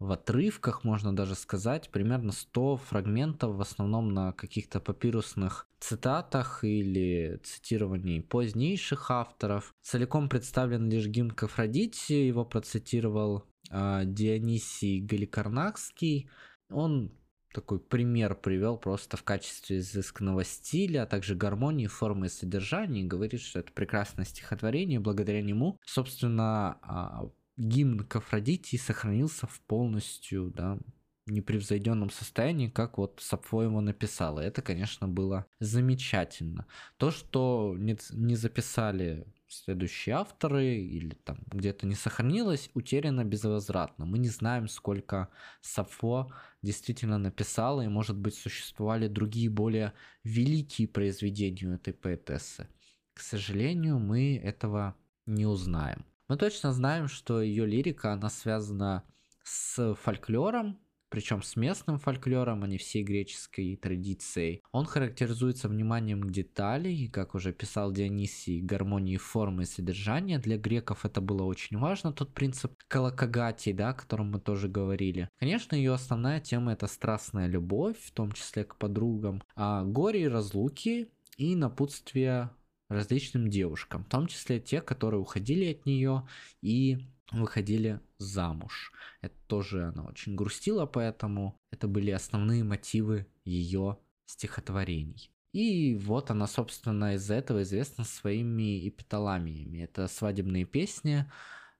в 0.00 0.12
отрывках, 0.12 0.82
можно 0.82 1.14
даже 1.14 1.34
сказать, 1.34 1.90
примерно 1.90 2.32
100 2.32 2.78
фрагментов, 2.78 3.54
в 3.54 3.60
основном 3.60 4.14
на 4.14 4.32
каких-то 4.32 4.80
папирусных 4.80 5.68
цитатах 5.78 6.64
или 6.64 7.38
цитировании 7.44 8.20
позднейших 8.20 9.10
авторов. 9.10 9.74
Целиком 9.82 10.30
представлен 10.30 10.88
лишь 10.88 11.06
гимн 11.06 11.30
к 11.30 11.42
Афродите, 11.42 12.26
его 12.26 12.46
процитировал 12.46 13.44
э, 13.70 14.02
Дионисий 14.06 15.00
Галикарнакский. 15.00 16.30
Он 16.70 17.12
такой 17.52 17.78
пример 17.78 18.34
привел 18.36 18.78
просто 18.78 19.18
в 19.18 19.22
качестве 19.22 19.78
изысканного 19.78 20.44
стиля, 20.44 21.02
а 21.02 21.06
также 21.06 21.34
гармонии, 21.34 21.88
формы 21.88 22.26
и 22.26 22.30
содержания, 22.30 23.02
и 23.02 23.06
говорит, 23.06 23.42
что 23.42 23.58
это 23.58 23.72
прекрасное 23.72 24.24
стихотворение, 24.24 25.00
благодаря 25.00 25.42
нему, 25.42 25.76
собственно, 25.84 26.78
а, 26.82 27.28
гимн 27.60 28.00
к 28.00 28.16
Афродите 28.16 28.78
сохранился 28.78 29.46
в 29.46 29.60
полностью, 29.60 30.50
да, 30.50 30.78
непревзойденном 31.26 32.10
состоянии, 32.10 32.68
как 32.68 32.98
вот 32.98 33.20
Сапфо 33.22 33.62
его 33.62 33.80
написала. 33.80 34.40
Это, 34.40 34.62
конечно, 34.62 35.06
было 35.06 35.46
замечательно. 35.60 36.66
То, 36.96 37.10
что 37.10 37.74
не, 37.78 37.96
не 38.10 38.34
записали 38.34 39.26
следующие 39.46 40.14
авторы 40.14 40.76
или 40.76 41.14
там 41.14 41.38
где-то 41.52 41.86
не 41.86 41.94
сохранилось, 41.94 42.70
утеряно 42.74 43.24
безвозвратно. 43.24 44.06
Мы 44.06 44.18
не 44.18 44.28
знаем, 44.28 44.68
сколько 44.68 45.28
Сапфо 45.60 46.32
действительно 46.62 47.18
написала, 47.18 47.82
и, 47.82 47.88
может 47.88 48.16
быть, 48.16 48.34
существовали 48.34 49.06
другие 49.06 49.50
более 49.50 49.92
великие 50.24 50.88
произведения 50.88 51.74
этой 51.74 51.92
поэтессы. 51.92 52.68
К 53.14 53.20
сожалению, 53.20 53.98
мы 53.98 54.36
этого 54.38 54.96
не 55.26 55.46
узнаем. 55.46 56.04
Мы 56.30 56.36
точно 56.36 56.72
знаем, 56.72 57.08
что 57.08 57.42
ее 57.42 57.66
лирика, 57.66 58.12
она 58.12 58.30
связана 58.30 59.02
с 59.42 59.96
фольклором, 59.96 60.78
причем 61.08 61.42
с 61.42 61.56
местным 61.56 61.98
фольклором, 61.98 62.62
а 62.62 62.68
не 62.68 62.78
всей 62.78 63.02
греческой 63.02 63.74
традицией. 63.74 64.62
Он 64.70 64.86
характеризуется 64.86 65.68
вниманием 65.68 66.22
к 66.22 66.30
деталей, 66.30 67.08
как 67.08 67.34
уже 67.34 67.52
писал 67.52 67.90
Дионисий, 67.90 68.60
гармонии 68.60 69.16
формы 69.16 69.64
и 69.64 69.66
содержания. 69.66 70.38
Для 70.38 70.56
греков 70.56 71.04
это 71.04 71.20
было 71.20 71.42
очень 71.42 71.78
важно, 71.78 72.12
тот 72.12 72.32
принцип 72.32 72.74
колокогатии, 72.86 73.72
да, 73.72 73.88
о 73.88 73.94
котором 73.94 74.30
мы 74.30 74.38
тоже 74.38 74.68
говорили. 74.68 75.28
Конечно, 75.40 75.74
ее 75.74 75.94
основная 75.94 76.38
тема 76.38 76.74
это 76.74 76.86
страстная 76.86 77.48
любовь, 77.48 77.98
в 78.00 78.12
том 78.12 78.30
числе 78.30 78.62
к 78.62 78.76
подругам, 78.76 79.42
а 79.56 79.82
горе 79.82 80.22
и 80.22 80.28
разлуки 80.28 81.08
и 81.38 81.56
напутствие 81.56 82.50
различным 82.90 83.48
девушкам, 83.48 84.04
в 84.04 84.08
том 84.08 84.26
числе 84.26 84.60
те, 84.60 84.82
которые 84.82 85.20
уходили 85.20 85.70
от 85.72 85.86
нее 85.86 86.28
и 86.60 86.98
выходили 87.30 88.00
замуж. 88.18 88.92
Это 89.22 89.34
тоже 89.46 89.88
она 89.88 90.04
очень 90.04 90.34
грустила, 90.34 90.84
поэтому 90.86 91.56
это 91.70 91.88
были 91.88 92.10
основные 92.10 92.64
мотивы 92.64 93.26
ее 93.44 93.96
стихотворений. 94.26 95.30
И 95.52 95.96
вот 95.96 96.30
она, 96.30 96.46
собственно, 96.46 97.14
из-за 97.14 97.34
этого 97.34 97.62
известна 97.62 98.04
своими 98.04 98.88
эпиталамиями. 98.88 99.78
Это 99.78 100.06
свадебные 100.06 100.64
песни, 100.64 101.30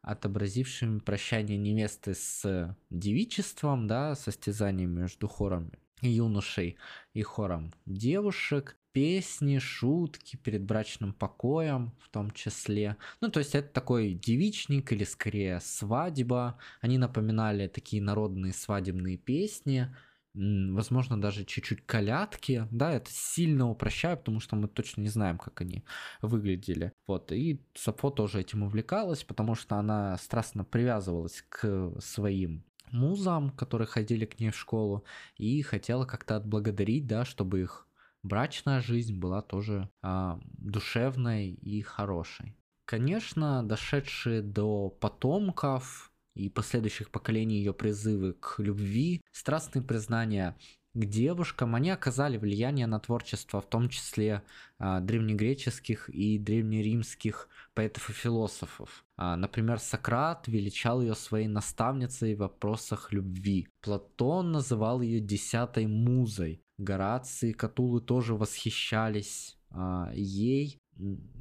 отобразившими 0.03 1.01
прощание 1.01 1.59
невесты 1.59 2.15
с 2.15 2.77
девичеством, 2.89 3.87
да, 3.87 4.15
состязанием 4.15 4.91
между 4.91 5.29
хором 5.29 5.73
юношей 6.01 6.79
и 7.13 7.23
хором 7.23 7.73
девушек, 7.87 8.77
песни, 8.93 9.59
шутки 9.59 10.37
перед 10.37 10.63
брачным 10.63 11.13
покоем 11.13 11.93
в 12.01 12.09
том 12.09 12.31
числе. 12.31 12.97
Ну, 13.21 13.29
то 13.29 13.39
есть 13.41 13.55
это 13.55 13.69
такой 13.69 14.15
девичник 14.15 14.93
или 14.93 15.05
скорее 15.05 15.61
свадьба. 15.61 16.59
Они 16.81 16.99
напоминали 16.99 17.69
такие 17.69 18.03
народные 18.03 18.53
свадебные 18.53 19.17
песни, 19.17 19.95
возможно, 20.35 21.21
даже 21.21 21.45
чуть-чуть 21.45 21.85
колядки, 21.87 22.67
да, 22.71 22.93
это 22.93 23.11
сильно 23.11 23.69
упрощаю, 23.69 24.17
потому 24.17 24.41
что 24.41 24.57
мы 24.57 24.69
точно 24.69 25.03
не 25.03 25.09
знаем, 25.09 25.39
как 25.39 25.61
они 25.61 25.85
выглядели, 26.23 26.93
вот, 27.07 27.33
и 27.33 27.61
Сапфо 27.75 28.11
тоже 28.11 28.41
этим 28.41 28.63
увлекалась, 28.63 29.25
потому 29.25 29.55
что 29.55 29.77
она 29.77 30.17
страстно 30.19 30.65
привязывалась 30.65 31.45
к 31.49 31.95
своим 32.01 32.65
музам, 32.93 33.51
которые 33.51 33.87
ходили 33.87 34.25
к 34.25 34.39
ней 34.41 34.51
в 34.51 34.57
школу, 34.57 35.05
и 35.37 35.63
хотела 35.63 36.05
как-то 36.05 36.37
отблагодарить, 36.37 37.07
да, 37.07 37.25
чтобы 37.25 37.63
их 37.63 37.87
брачная 38.23 38.81
жизнь 38.81 39.19
была 39.19 39.43
тоже 39.43 39.89
а, 40.03 40.41
душевной 40.59 41.51
и 41.51 41.83
хорошей. 41.83 42.57
Конечно, 42.85 43.63
дошедшие 43.63 44.43
до 44.43 44.91
потомков 44.91 46.13
и 46.35 46.49
последующих 46.49 47.11
поколений 47.11 47.59
ее 47.59 47.73
призывы 47.73 48.33
к 48.35 48.57
любви, 48.59 49.23
страстные 49.33 49.83
признания 49.83 50.57
к 50.93 51.05
девушкам, 51.05 51.77
они 51.77 51.91
оказали 51.91 52.37
влияние 52.37 52.87
на 52.87 52.99
творчество, 52.99 53.61
в 53.61 53.69
том 53.69 53.89
числе 53.89 54.43
а, 54.79 55.01
древнегреческих 55.01 56.09
и 56.09 56.39
древнеримских 56.39 57.49
поэтов 57.75 58.11
и 58.11 58.13
философов. 58.13 59.05
А, 59.17 59.37
например, 59.37 59.79
Сократ 59.79 60.49
величал 60.49 61.01
ее 61.01 61.15
своей 61.15 61.47
наставницей 61.47 62.35
в 62.35 62.41
вопросах 62.41 63.13
любви. 63.13 63.69
Платон 63.83 64.51
называл 64.51 65.01
ее 65.01 65.21
десятой 65.21 65.87
музой. 65.87 66.61
Гораций 66.81 67.51
и 67.51 67.55
Катулы 67.55 68.01
тоже 68.01 68.35
восхищались 68.35 69.59
а, 69.71 70.11
ей, 70.15 70.81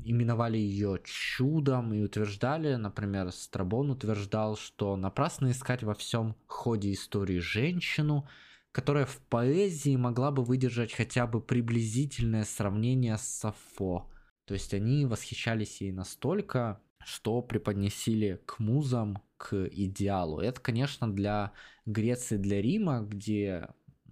именовали 0.03 0.57
ее 0.57 0.99
чудом 1.03 1.93
и 1.93 2.01
утверждали, 2.01 2.75
например, 2.75 3.31
Страбон 3.31 3.89
утверждал, 3.91 4.55
что 4.55 4.95
напрасно 4.95 5.51
искать 5.51 5.83
во 5.83 5.93
всем 5.93 6.35
ходе 6.47 6.93
истории 6.93 7.39
женщину, 7.39 8.27
которая 8.71 9.05
в 9.05 9.17
поэзии 9.29 9.95
могла 9.95 10.31
бы 10.31 10.43
выдержать 10.43 10.93
хотя 10.93 11.27
бы 11.27 11.41
приблизительное 11.41 12.45
сравнение 12.45 13.17
с 13.17 13.21
Сафо. 13.21 14.09
То 14.45 14.53
есть 14.53 14.73
они 14.73 15.05
восхищались 15.05 15.81
ей 15.81 15.91
настолько, 15.91 16.81
что 17.03 17.41
преподнесили 17.41 18.41
к 18.45 18.59
музам, 18.59 19.21
к 19.37 19.67
идеалу. 19.71 20.39
Это, 20.39 20.59
конечно, 20.59 21.11
для 21.11 21.53
Греции, 21.85 22.37
для 22.37 22.61
Рима, 22.61 23.01
где 23.01 23.69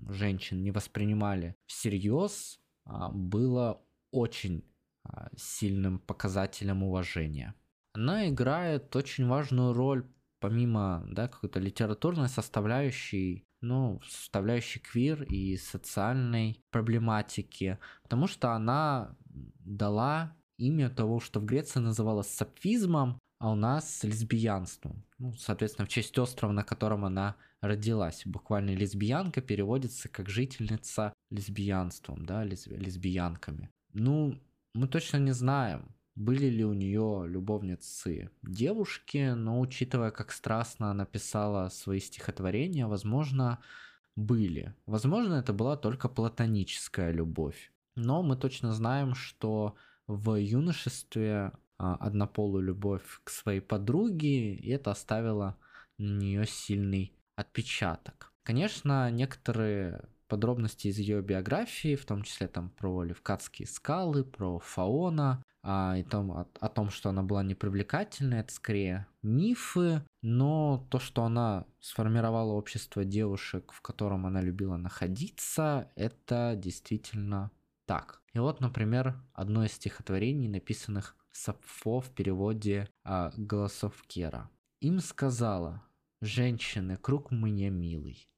женщин 0.10 0.64
не 0.64 0.72
воспринимали 0.72 1.56
всерьез, 1.66 2.60
а, 2.86 3.10
было 3.10 3.82
очень 4.12 4.64
а, 5.04 5.30
сильным 5.36 6.00
показателем 6.00 6.84
уважения. 6.84 7.56
Она 7.94 8.30
играет 8.30 8.96
очень 8.96 9.28
важную 9.28 9.74
роль 9.74 10.06
помимо 10.40 11.04
да, 11.12 11.28
какой-то 11.28 11.60
литературной 11.60 12.30
составляющей, 12.30 13.44
ну, 13.62 14.00
составляющей 14.08 14.80
квир 14.80 15.24
и 15.24 15.58
социальной 15.58 16.62
проблематики, 16.70 17.80
потому 18.04 18.28
что 18.28 18.52
она 18.52 19.16
дала 19.26 20.36
имя 20.58 20.90
того, 20.90 21.20
что 21.20 21.40
в 21.40 21.46
Греции 21.46 21.80
называлось 21.80 22.30
сапфизмом, 22.30 23.20
а 23.40 23.52
у 23.52 23.56
нас 23.56 24.04
лесбиянством. 24.04 25.04
Ну, 25.20 25.34
соответственно, 25.34 25.86
в 25.86 25.90
честь 25.90 26.18
острова, 26.18 26.52
на 26.52 26.64
котором 26.64 27.06
она 27.06 27.36
родилась. 27.62 28.24
Буквально 28.26 28.72
лесбиянка 28.72 29.42
переводится 29.42 30.10
как 30.10 30.30
жительница 30.30 31.14
лесбиянством, 31.30 32.26
да, 32.26 32.44
лесбиянками. 32.44 33.70
Ну, 33.94 34.40
мы 34.74 34.88
точно 34.88 35.18
не 35.18 35.32
знаем, 35.32 35.96
были 36.16 36.48
ли 36.48 36.66
у 36.66 36.74
нее 36.74 37.26
любовницы 37.28 38.32
девушки, 38.42 39.34
но 39.34 39.60
учитывая, 39.60 40.12
как 40.12 40.32
страстно 40.32 40.92
она 40.92 41.06
писала 41.06 41.70
свои 41.70 42.00
стихотворения, 42.00 42.88
возможно, 42.88 43.60
были. 44.16 44.74
Возможно, 44.86 45.36
это 45.36 45.54
была 45.54 45.78
только 45.78 46.10
платоническая 46.10 47.12
любовь. 47.12 47.72
Но 47.96 48.24
мы 48.24 48.36
точно 48.36 48.74
знаем, 48.74 49.14
что 49.14 49.76
в 50.08 50.36
юношестве 50.36 51.52
а, 51.78 51.96
однополую 51.96 52.64
любовь 52.64 53.22
к 53.24 53.30
своей 53.30 53.60
подруге, 53.60 54.56
и 54.56 54.70
это 54.70 54.92
оставило 54.92 55.58
на 55.98 56.20
нее 56.20 56.46
сильный 56.48 57.17
отпечаток. 57.38 58.34
Конечно, 58.44 59.10
некоторые 59.12 60.02
подробности 60.28 60.88
из 60.88 60.98
ее 60.98 61.22
биографии, 61.22 61.96
в 61.96 62.06
том 62.06 62.24
числе 62.24 62.48
там 62.48 62.70
про 62.72 63.04
Левкатские 63.04 63.68
скалы, 63.68 64.26
про 64.26 64.60
Фаона, 64.60 65.42
а, 65.64 65.96
и 65.98 66.04
том, 66.04 66.32
о, 66.32 66.48
о 66.60 66.70
том, 66.70 66.90
что 66.90 67.10
она 67.10 67.24
была 67.24 67.44
непривлекательной, 67.44 68.40
это 68.40 68.54
скорее 68.54 69.08
мифы, 69.22 70.02
но 70.22 70.88
то, 70.90 71.00
что 71.00 71.24
она 71.24 71.66
сформировала 71.80 72.54
общество 72.54 73.04
девушек, 73.04 73.72
в 73.72 73.82
котором 73.82 74.26
она 74.26 74.42
любила 74.42 74.78
находиться, 74.78 75.92
это 75.96 76.54
действительно 76.58 77.52
так. 77.86 78.22
И 78.34 78.40
вот, 78.40 78.62
например, 78.62 79.22
одно 79.34 79.66
из 79.66 79.74
стихотворений, 79.74 80.48
написанных 80.48 81.16
Сапфо 81.32 82.02
в 82.02 82.10
переводе 82.12 82.88
а, 83.04 83.32
голосов 83.36 84.04
Кера. 84.08 84.50
Им 84.80 85.00
сказала, 85.00 85.84
женщины, 86.22 86.98
круг 86.98 87.32
мне 87.32 87.70
милый, 87.70 88.30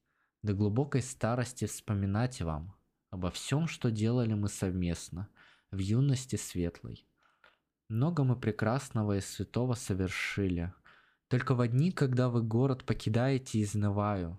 до 0.42 0.54
глубокой 0.54 1.02
старости 1.02 1.66
вспоминать 1.66 2.40
вам 2.42 2.74
обо 3.10 3.30
всем, 3.30 3.66
что 3.66 3.90
делали 3.90 4.34
мы 4.34 4.48
совместно 4.48 5.28
в 5.70 5.78
юности 5.78 6.36
светлой. 6.36 7.06
Много 7.88 8.22
мы 8.24 8.36
прекрасного 8.36 9.16
и 9.16 9.20
святого 9.20 9.74
совершили. 9.74 10.72
Только 11.28 11.54
в 11.54 11.60
одни, 11.60 11.90
когда 11.90 12.28
вы 12.28 12.42
город 12.42 12.84
покидаете, 12.84 13.62
изнываю, 13.62 14.38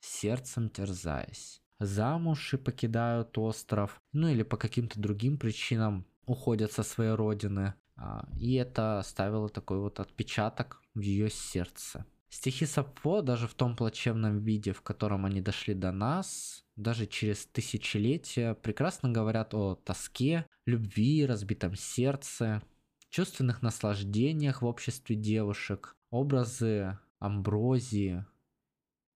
сердцем 0.00 0.70
терзаясь. 0.70 1.62
Замуж 1.78 2.54
и 2.54 2.56
покидают 2.56 3.36
остров, 3.36 4.00
ну 4.12 4.28
или 4.28 4.42
по 4.42 4.56
каким-то 4.56 4.98
другим 4.98 5.36
причинам 5.36 6.06
уходят 6.24 6.72
со 6.72 6.82
своей 6.82 7.12
родины. 7.12 7.74
А, 7.96 8.26
и 8.38 8.54
это 8.54 8.98
оставило 8.98 9.48
такой 9.48 9.78
вот 9.78 10.00
отпечаток 10.00 10.82
в 10.94 11.00
ее 11.00 11.28
сердце. 11.28 12.06
Стихи 12.28 12.66
Сапфо 12.66 13.22
даже 13.22 13.46
в 13.46 13.54
том 13.54 13.76
плачевном 13.76 14.38
виде, 14.38 14.72
в 14.72 14.82
котором 14.82 15.24
они 15.24 15.40
дошли 15.40 15.74
до 15.74 15.92
нас, 15.92 16.64
даже 16.76 17.06
через 17.06 17.46
тысячелетия, 17.46 18.54
прекрасно 18.54 19.10
говорят 19.10 19.54
о 19.54 19.76
тоске, 19.76 20.46
любви, 20.66 21.24
разбитом 21.24 21.74
сердце, 21.76 22.62
чувственных 23.08 23.62
наслаждениях 23.62 24.62
в 24.62 24.66
обществе 24.66 25.16
девушек, 25.16 25.96
образы 26.10 26.98
амброзии, 27.18 28.26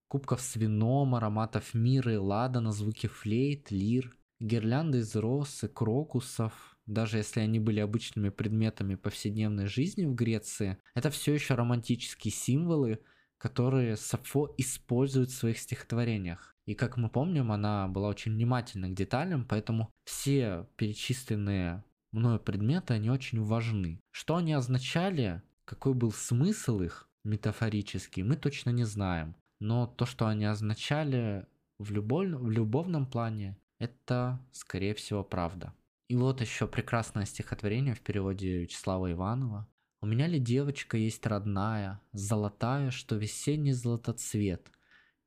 кубков 0.08 0.40
с 0.40 0.56
вином, 0.56 1.14
ароматов 1.14 1.74
мира 1.74 2.14
и 2.14 2.16
ладана, 2.16 2.72
звуки 2.72 3.06
флейт, 3.06 3.70
лир, 3.70 4.16
гирлянды 4.40 4.98
из 4.98 5.14
роз 5.16 5.62
и 5.64 5.68
крокусов, 5.68 6.78
даже 6.90 7.18
если 7.18 7.40
они 7.40 7.60
были 7.60 7.80
обычными 7.80 8.30
предметами 8.30 8.96
повседневной 8.96 9.66
жизни 9.66 10.04
в 10.04 10.14
Греции, 10.14 10.78
это 10.94 11.10
все 11.10 11.32
еще 11.32 11.54
романтические 11.54 12.32
символы, 12.32 12.98
которые 13.38 13.96
Сафо 13.96 14.52
использует 14.58 15.30
в 15.30 15.36
своих 15.36 15.58
стихотворениях. 15.58 16.54
И 16.66 16.74
как 16.74 16.96
мы 16.96 17.08
помним, 17.08 17.52
она 17.52 17.88
была 17.88 18.08
очень 18.08 18.32
внимательна 18.32 18.88
к 18.88 18.94
деталям, 18.94 19.46
поэтому 19.48 19.90
все 20.04 20.66
перечисленные 20.76 21.84
мною 22.12 22.40
предметы, 22.40 22.94
они 22.94 23.08
очень 23.08 23.42
важны. 23.42 24.00
Что 24.10 24.36
они 24.36 24.52
означали, 24.52 25.42
какой 25.64 25.94
был 25.94 26.12
смысл 26.12 26.80
их 26.80 27.08
метафорический, 27.24 28.24
мы 28.24 28.36
точно 28.36 28.70
не 28.70 28.84
знаем. 28.84 29.36
Но 29.60 29.86
то, 29.86 30.06
что 30.06 30.26
они 30.26 30.44
означали 30.44 31.46
в, 31.78 31.92
любовь, 31.92 32.28
в 32.30 32.50
любовном 32.50 33.06
плане, 33.06 33.56
это, 33.78 34.40
скорее 34.52 34.94
всего, 34.94 35.22
правда. 35.22 35.72
И 36.10 36.16
вот 36.16 36.40
еще 36.40 36.66
прекрасное 36.66 37.24
стихотворение 37.24 37.94
в 37.94 38.00
переводе 38.00 38.62
Вячеслава 38.62 39.12
Иванова. 39.12 39.68
«У 40.00 40.06
меня 40.06 40.26
ли 40.26 40.40
девочка 40.40 40.96
есть 40.96 41.24
родная, 41.24 42.00
золотая, 42.10 42.90
что 42.90 43.14
весенний 43.14 43.74
золотоцвет? 43.74 44.72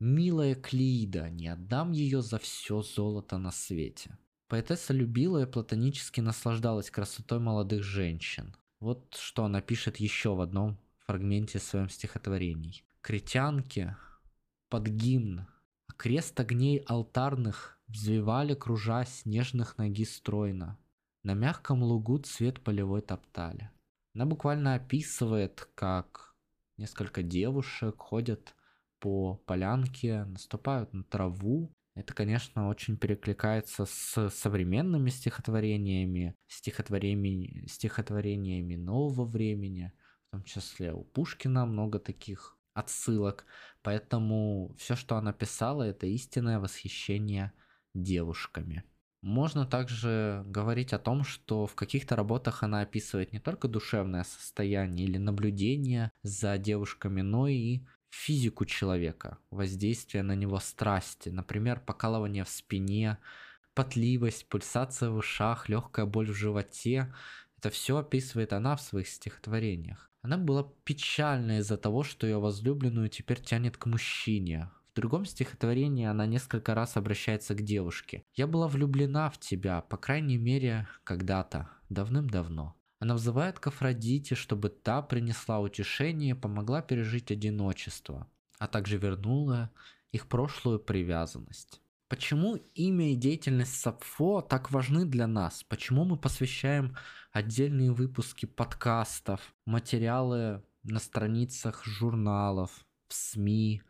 Милая 0.02 0.56
Клида, 0.56 1.30
не 1.30 1.48
отдам 1.48 1.94
ее 1.94 2.22
за 2.22 2.38
все 2.38 2.82
золото 2.82 3.38
на 3.38 3.52
свете». 3.52 4.18
Поэтесса 4.50 4.92
любила 4.92 5.44
и 5.44 5.50
платонически 5.50 6.20
наслаждалась 6.20 6.92
красотой 6.92 7.40
молодых 7.40 7.82
женщин. 7.82 8.54
Вот 8.82 9.16
что 9.18 9.46
она 9.46 9.62
пишет 9.62 10.02
еще 10.02 10.36
в 10.36 10.42
одном 10.42 10.78
фрагменте 11.06 11.60
своем 11.60 11.88
стихотворении. 11.88 12.84
«Критянки 13.00 13.96
под 14.68 14.88
гимн, 14.88 15.48
крест 15.96 16.38
огней 16.42 16.80
алтарных 16.80 17.73
Взвивали, 17.88 18.54
кружась, 18.54 19.26
нежных 19.26 19.78
ноги 19.78 20.06
стройно. 20.06 20.78
На 21.24 21.34
мягком 21.34 21.84
лугу 21.84 22.18
цвет 22.20 22.62
полевой 22.62 23.02
топтали. 23.02 23.70
Она 24.16 24.26
буквально 24.26 24.76
описывает, 24.76 25.68
как 25.76 26.36
несколько 26.78 27.24
девушек 27.24 27.96
ходят 27.98 28.56
по 29.00 29.36
полянке, 29.36 30.26
наступают 30.26 30.94
на 30.94 31.04
траву. 31.04 31.74
Это, 31.96 32.14
конечно, 32.14 32.70
очень 32.70 32.98
перекликается 32.98 33.86
с 33.86 34.30
современными 34.30 35.10
стихотворениями, 35.10 36.36
стихотворениями, 36.48 37.68
стихотворениями 37.68 38.76
нового 38.76 39.26
времени, 39.26 39.92
в 40.28 40.32
том 40.32 40.44
числе 40.44 40.94
у 40.94 41.04
Пушкина 41.04 41.66
много 41.66 42.00
таких 42.00 42.58
отсылок. 42.74 43.46
Поэтому 43.82 44.76
все, 44.78 44.96
что 44.96 45.18
она 45.18 45.34
писала, 45.34 45.84
это 45.84 46.08
истинное 46.08 46.60
восхищение 46.60 47.54
девушками. 47.94 48.84
Можно 49.22 49.66
также 49.66 50.44
говорить 50.48 50.92
о 50.92 51.00
том, 51.00 51.24
что 51.24 51.66
в 51.66 51.76
каких-то 51.76 52.18
работах 52.18 52.62
она 52.62 52.82
описывает 52.82 53.32
не 53.32 53.40
только 53.40 53.70
душевное 53.70 54.24
состояние 54.26 55.06
или 55.08 55.18
наблюдение 55.18 56.12
за 56.24 56.58
девушками, 56.58 57.22
но 57.22 57.48
и 57.48 57.84
физику 58.10 58.66
человека, 58.66 59.38
воздействие 59.50 60.24
на 60.24 60.36
него 60.36 60.60
страсти, 60.60 61.30
например, 61.30 61.80
покалывание 61.80 62.44
в 62.44 62.50
спине, 62.50 63.18
потливость, 63.74 64.50
пульсация 64.50 65.10
в 65.10 65.16
ушах, 65.16 65.70
легкая 65.70 66.06
боль 66.06 66.30
в 66.30 66.36
животе. 66.36 67.14
Это 67.58 67.70
все 67.70 67.98
описывает 67.98 68.52
она 68.52 68.76
в 68.76 68.82
своих 68.82 69.08
стихотворениях. 69.08 70.12
Она 70.22 70.38
была 70.38 70.70
печальна 70.84 71.60
из-за 71.60 71.78
того, 71.78 72.04
что 72.04 72.28
ее 72.28 72.40
возлюбленную 72.40 73.10
теперь 73.10 73.42
тянет 73.42 73.78
к 73.78 73.86
мужчине. 73.86 74.70
В 74.94 74.96
другом 74.96 75.26
стихотворении 75.26 76.06
она 76.06 76.28
несколько 76.28 76.76
раз 76.76 76.98
обращается 76.98 77.56
к 77.56 77.64
девушке. 77.64 78.24
«Я 78.36 78.46
была 78.46 78.68
влюблена 78.68 79.32
в 79.32 79.40
тебя, 79.40 79.82
по 79.82 79.98
крайней 79.98 80.38
мере, 80.38 80.88
когда-то, 81.04 81.68
давным-давно». 81.90 82.76
Она 83.00 83.16
взывает 83.16 83.60
к 83.60 83.66
Афродите, 83.66 84.36
чтобы 84.36 84.70
та 84.70 85.02
принесла 85.02 85.60
утешение 85.60 86.36
и 86.36 86.40
помогла 86.40 86.84
пережить 86.84 87.32
одиночество, 87.32 88.28
а 88.60 88.68
также 88.68 88.98
вернула 88.98 89.72
их 90.12 90.28
прошлую 90.28 90.80
привязанность. 90.80 91.82
Почему 92.08 92.58
имя 92.76 93.14
и 93.14 93.16
деятельность 93.16 93.82
Сапфо 93.82 94.42
так 94.42 94.70
важны 94.70 95.06
для 95.06 95.26
нас? 95.26 95.64
Почему 95.64 96.06
мы 96.06 96.18
посвящаем 96.18 96.96
отдельные 97.32 97.92
выпуски 97.92 98.46
подкастов, 98.46 99.56
материалы 99.66 100.62
на 100.84 101.00
страницах 101.00 101.84
журналов, 101.84 102.86
в 103.08 103.14
СМИ 103.16 103.82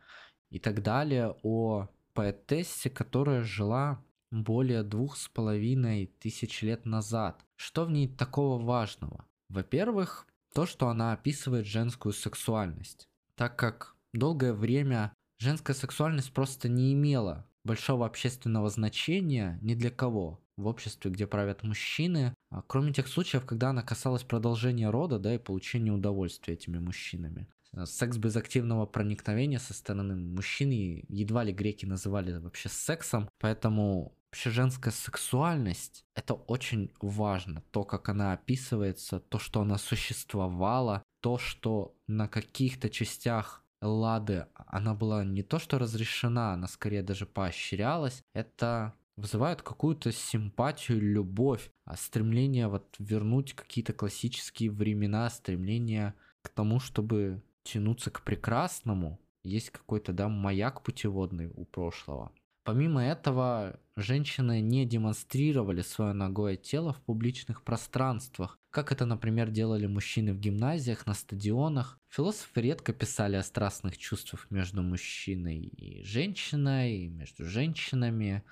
и 0.53 0.59
так 0.59 0.83
далее 0.83 1.35
о 1.41 1.87
поэтессе, 2.13 2.91
которая 2.91 3.41
жила 3.41 3.99
более 4.29 4.83
двух 4.83 5.17
с 5.17 5.27
половиной 5.27 6.05
тысяч 6.19 6.61
лет 6.61 6.85
назад. 6.85 7.43
Что 7.55 7.85
в 7.85 7.91
ней 7.91 8.07
такого 8.07 8.63
важного? 8.63 9.25
Во-первых, 9.49 10.27
то, 10.53 10.67
что 10.67 10.89
она 10.89 11.11
описывает 11.13 11.65
женскую 11.65 12.13
сексуальность, 12.13 13.07
так 13.35 13.55
как 13.55 13.95
долгое 14.13 14.53
время 14.53 15.11
женская 15.39 15.73
сексуальность 15.73 16.31
просто 16.31 16.69
не 16.69 16.93
имела 16.93 17.47
большого 17.63 18.05
общественного 18.05 18.69
значения 18.69 19.57
ни 19.63 19.73
для 19.73 19.89
кого 19.89 20.39
в 20.55 20.67
обществе, 20.67 21.09
где 21.09 21.25
правят 21.25 21.63
мужчины, 21.63 22.35
а 22.51 22.61
кроме 22.61 22.93
тех 22.93 23.07
случаев, 23.07 23.43
когда 23.47 23.71
она 23.71 23.81
касалась 23.81 24.23
продолжения 24.23 24.91
рода, 24.91 25.17
да, 25.17 25.33
и 25.33 25.39
получения 25.39 25.91
удовольствия 25.91 26.53
этими 26.53 26.77
мужчинами. 26.77 27.47
Секс 27.85 28.17
без 28.17 28.35
активного 28.35 28.85
проникновения 28.85 29.59
со 29.59 29.73
стороны 29.73 30.15
мужчины 30.15 31.05
едва 31.09 31.43
ли 31.43 31.53
греки 31.53 31.85
называли 31.85 32.37
вообще 32.37 32.69
сексом, 32.69 33.29
поэтому 33.39 34.15
Вообще 34.33 34.49
женская 34.49 34.89
сексуальность– 34.89 36.05
это 36.15 36.33
очень 36.33 36.89
важно. 36.99 37.61
То, 37.69 37.83
как 37.83 38.09
она 38.09 38.33
описывается, 38.33 39.19
то, 39.19 39.37
что 39.37 39.61
она 39.61 39.77
существовала, 39.77 41.03
то, 41.21 41.37
что 41.37 41.95
на 42.07 42.27
каких-то 42.27 42.89
частях 42.89 43.63
Лады 43.79 44.47
она 44.55 44.95
была 44.95 45.23
не 45.23 45.43
то 45.43 45.59
что 45.59 45.77
разрешена, 45.77 46.53
она 46.53 46.67
скорее 46.67 47.03
даже 47.03 47.27
поощрялась. 47.27 48.23
Это 48.33 48.95
вызывает 49.17 49.61
какую-то 49.61 50.11
симпатию, 50.11 50.99
любовь, 50.99 51.69
а 51.85 51.95
стремление 51.95 52.67
вот 52.69 52.95
вернуть 52.97 53.53
какие-то 53.53 53.93
классические 53.93 54.71
времена, 54.71 55.29
стремление 55.29 56.15
к 56.41 56.49
тому, 56.49 56.79
чтобы 56.79 57.43
тянуться 57.63 58.11
к 58.11 58.23
прекрасному. 58.23 59.19
Есть 59.43 59.71
какой-то, 59.71 60.13
да, 60.13 60.29
маяк 60.29 60.83
путеводный 60.83 61.51
у 61.53 61.65
прошлого. 61.65 62.31
Помимо 62.63 63.03
этого, 63.03 63.77
женщины 63.97 64.61
не 64.61 64.85
демонстрировали 64.85 65.81
свое 65.81 66.13
ногое 66.13 66.55
тело 66.55 66.93
в 66.93 67.01
публичных 67.01 67.61
пространствах, 67.63 68.57
как 68.69 68.93
это, 68.93 69.05
например, 69.05 69.51
делали 69.51 69.85
мужчины 69.85 70.33
в 70.33 70.39
гимназиях, 70.39 71.05
на 71.05 71.13
стадионах. 71.13 71.99
Философы 72.09 72.61
редко 72.61 72.93
писали 72.93 73.35
о 73.35 73.43
страстных 73.43 73.97
чувствах 73.97 74.49
между 74.49 74.81
мужчиной 74.81 75.59
и 75.59 76.03
женщиной, 76.03 77.09
между 77.09 77.43
женщинами, 77.43 78.43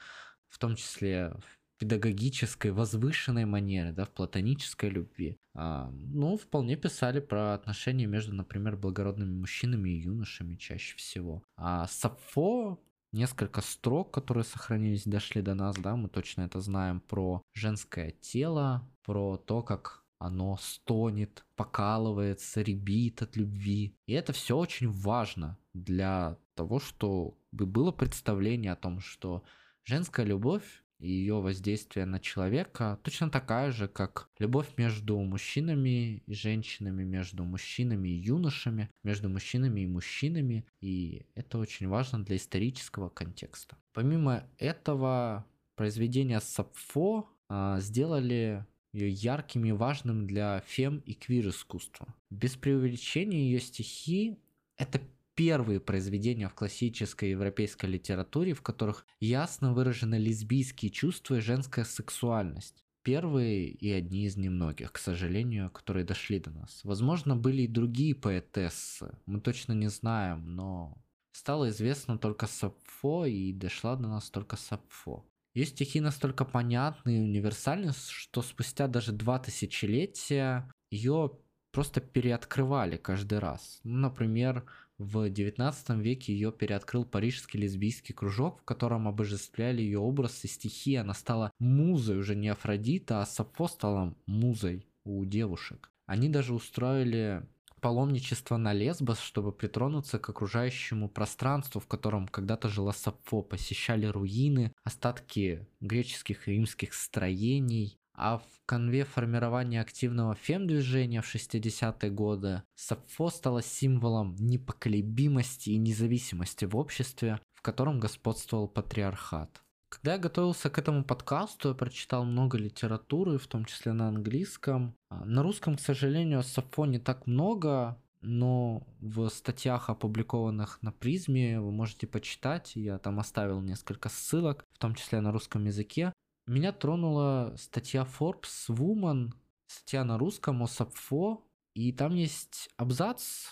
в 0.49 0.59
том 0.59 0.75
числе 0.75 1.29
в 1.29 1.60
педагогической, 1.81 2.69
возвышенной 2.69 3.45
манере, 3.45 3.91
да, 3.91 4.05
в 4.05 4.11
платонической 4.11 4.91
любви. 4.91 5.39
А, 5.55 5.89
ну, 5.91 6.37
вполне 6.37 6.75
писали 6.75 7.19
про 7.19 7.55
отношения 7.55 8.05
между, 8.05 8.35
например, 8.35 8.77
благородными 8.77 9.33
мужчинами 9.33 9.89
и 9.89 10.01
юношами 10.01 10.57
чаще 10.57 10.95
всего. 10.95 11.41
А 11.57 11.87
Сапфо 11.87 12.79
несколько 13.11 13.61
строк, 13.61 14.11
которые 14.11 14.43
сохранились, 14.43 15.05
дошли 15.05 15.41
до 15.41 15.55
нас, 15.55 15.75
да, 15.75 15.95
мы 15.95 16.07
точно 16.07 16.43
это 16.43 16.61
знаем 16.61 16.99
про 16.99 17.41
женское 17.51 18.11
тело, 18.11 18.87
про 19.03 19.37
то, 19.37 19.63
как 19.63 20.03
оно 20.19 20.57
стонет, 20.61 21.43
покалывается, 21.55 22.61
ребит 22.61 23.23
от 23.23 23.35
любви. 23.37 23.95
И 24.05 24.13
это 24.13 24.33
все 24.33 24.55
очень 24.55 24.91
важно 24.91 25.57
для 25.73 26.37
того, 26.53 26.79
чтобы 26.79 27.33
было 27.49 27.91
представление 27.91 28.73
о 28.73 28.75
том, 28.75 28.99
что 28.99 29.43
женская 29.83 30.27
любовь 30.27 30.83
и 31.01 31.09
ее 31.09 31.41
воздействие 31.41 32.05
на 32.05 32.19
человека 32.19 32.99
точно 33.03 33.29
такая 33.29 33.71
же, 33.71 33.87
как 33.87 34.29
любовь 34.39 34.67
между 34.77 35.19
мужчинами 35.19 36.23
и 36.25 36.33
женщинами, 36.33 37.03
между 37.03 37.43
мужчинами 37.43 38.07
и 38.09 38.13
юношами, 38.13 38.89
между 39.03 39.27
мужчинами 39.29 39.81
и 39.81 39.87
мужчинами, 39.87 40.65
и 40.79 41.25
это 41.35 41.57
очень 41.57 41.87
важно 41.87 42.23
для 42.23 42.35
исторического 42.35 43.09
контекста. 43.09 43.77
Помимо 43.93 44.43
этого, 44.57 45.45
произведения 45.75 46.39
Сапфо 46.39 47.27
а, 47.49 47.79
сделали 47.79 48.65
ее 48.93 49.09
ярким 49.09 49.65
и 49.65 49.71
важным 49.71 50.27
для 50.27 50.61
фем 50.67 50.99
и 50.99 51.13
квир 51.13 51.49
искусства. 51.49 52.13
Без 52.29 52.55
преувеличения 52.55 53.39
ее 53.39 53.59
стихи— 53.59 54.37
это 54.77 55.01
первые 55.35 55.79
произведения 55.79 56.49
в 56.49 56.53
классической 56.53 57.31
европейской 57.31 57.85
литературе, 57.85 58.53
в 58.53 58.61
которых 58.61 59.05
ясно 59.19 59.73
выражены 59.73 60.15
лесбийские 60.15 60.91
чувства 60.91 61.35
и 61.35 61.41
женская 61.41 61.85
сексуальность. 61.85 62.83
Первые 63.03 63.69
и 63.69 63.91
одни 63.91 64.25
из 64.25 64.37
немногих, 64.37 64.91
к 64.91 64.99
сожалению, 64.99 65.71
которые 65.71 66.05
дошли 66.05 66.39
до 66.39 66.51
нас. 66.51 66.81
Возможно, 66.83 67.35
были 67.35 67.63
и 67.63 67.67
другие 67.67 68.13
поэтессы, 68.13 69.17
мы 69.25 69.41
точно 69.41 69.73
не 69.73 69.87
знаем, 69.87 70.55
но 70.55 71.01
стало 71.31 71.69
известно 71.69 72.19
только 72.19 72.45
Сапфо 72.45 73.25
и 73.25 73.53
дошла 73.53 73.95
до 73.95 74.07
нас 74.07 74.29
только 74.29 74.55
Сапфо. 74.55 75.25
Ее 75.53 75.65
стихи 75.65 75.99
настолько 75.99 76.45
понятны 76.45 77.17
и 77.17 77.21
универсальны, 77.21 77.91
что 77.93 78.41
спустя 78.41 78.87
даже 78.87 79.11
два 79.11 79.39
тысячелетия 79.39 80.71
ее 80.91 81.31
просто 81.71 82.01
переоткрывали 82.01 82.97
каждый 82.97 83.39
раз. 83.39 83.79
Ну, 83.83 83.97
например, 83.97 84.65
в 84.97 85.29
XIX 85.29 85.99
веке 85.99 86.33
ее 86.33 86.51
переоткрыл 86.51 87.05
парижский 87.05 87.59
лесбийский 87.59 88.13
кружок, 88.13 88.59
в 88.59 88.63
котором 88.63 89.07
обожествляли 89.07 89.81
ее 89.81 89.99
образ 89.99 90.43
и 90.43 90.47
стихи. 90.47 90.95
Она 90.95 91.13
стала 91.13 91.51
музой, 91.59 92.19
уже 92.19 92.35
не 92.35 92.49
Афродита, 92.49 93.21
а 93.21 93.25
Сапфо 93.25 93.67
стала 93.67 94.15
музой 94.27 94.85
у 95.03 95.25
девушек. 95.25 95.91
Они 96.05 96.29
даже 96.29 96.53
устроили 96.53 97.47
паломничество 97.81 98.57
на 98.57 98.73
Лесбос, 98.73 99.19
чтобы 99.19 99.51
притронуться 99.51 100.19
к 100.19 100.29
окружающему 100.29 101.09
пространству, 101.09 101.81
в 101.81 101.87
котором 101.87 102.27
когда-то 102.27 102.69
жила 102.69 102.93
Сапфо, 102.93 103.41
посещали 103.41 104.05
руины, 104.05 104.71
остатки 104.83 105.67
греческих 105.79 106.47
и 106.47 106.51
римских 106.51 106.93
строений, 106.93 107.97
а 108.13 108.37
в 108.37 108.61
конве 108.65 109.03
формирования 109.03 109.81
активного 109.81 110.35
фем-движения 110.35 111.21
в 111.21 111.35
60-е 111.35 112.11
годы 112.11 112.63
Сапфо 112.75 113.29
стала 113.29 113.61
символом 113.61 114.35
непоколебимости 114.35 115.71
и 115.71 115.77
независимости 115.77 116.65
в 116.65 116.75
обществе, 116.75 117.39
в 117.53 117.61
котором 117.61 117.99
господствовал 117.99 118.67
патриархат. 118.67 119.61
Когда 119.89 120.13
я 120.13 120.19
готовился 120.19 120.69
к 120.69 120.77
этому 120.77 121.03
подкасту, 121.03 121.69
я 121.69 121.75
прочитал 121.75 122.23
много 122.23 122.57
литературы, 122.57 123.37
в 123.37 123.47
том 123.47 123.65
числе 123.65 123.91
на 123.91 124.07
английском. 124.07 124.95
А, 125.09 125.25
на 125.25 125.43
русском, 125.43 125.75
к 125.75 125.81
сожалению, 125.81 126.43
Сапфо 126.43 126.85
не 126.85 126.97
так 126.97 127.27
много, 127.27 128.01
но 128.21 128.87
в 129.01 129.27
статьях, 129.29 129.89
опубликованных 129.89 130.81
на 130.81 130.91
призме, 130.91 131.59
вы 131.59 131.71
можете 131.71 132.07
почитать. 132.07 132.71
Я 132.75 132.99
там 132.99 133.19
оставил 133.19 133.61
несколько 133.61 134.09
ссылок, 134.09 134.65
в 134.71 134.77
том 134.77 134.95
числе 134.95 135.19
на 135.21 135.31
русском 135.31 135.65
языке. 135.65 136.13
Меня 136.47 136.71
тронула 136.71 137.55
статья 137.57 138.07
Forbes 138.19 138.67
Woman, 138.69 139.31
статья 139.67 140.03
на 140.03 140.17
русском 140.17 140.63
о 140.63 140.67
Сапфо, 140.67 141.45
и 141.73 141.91
там 141.93 142.15
есть 142.15 142.69
абзац 142.77 143.45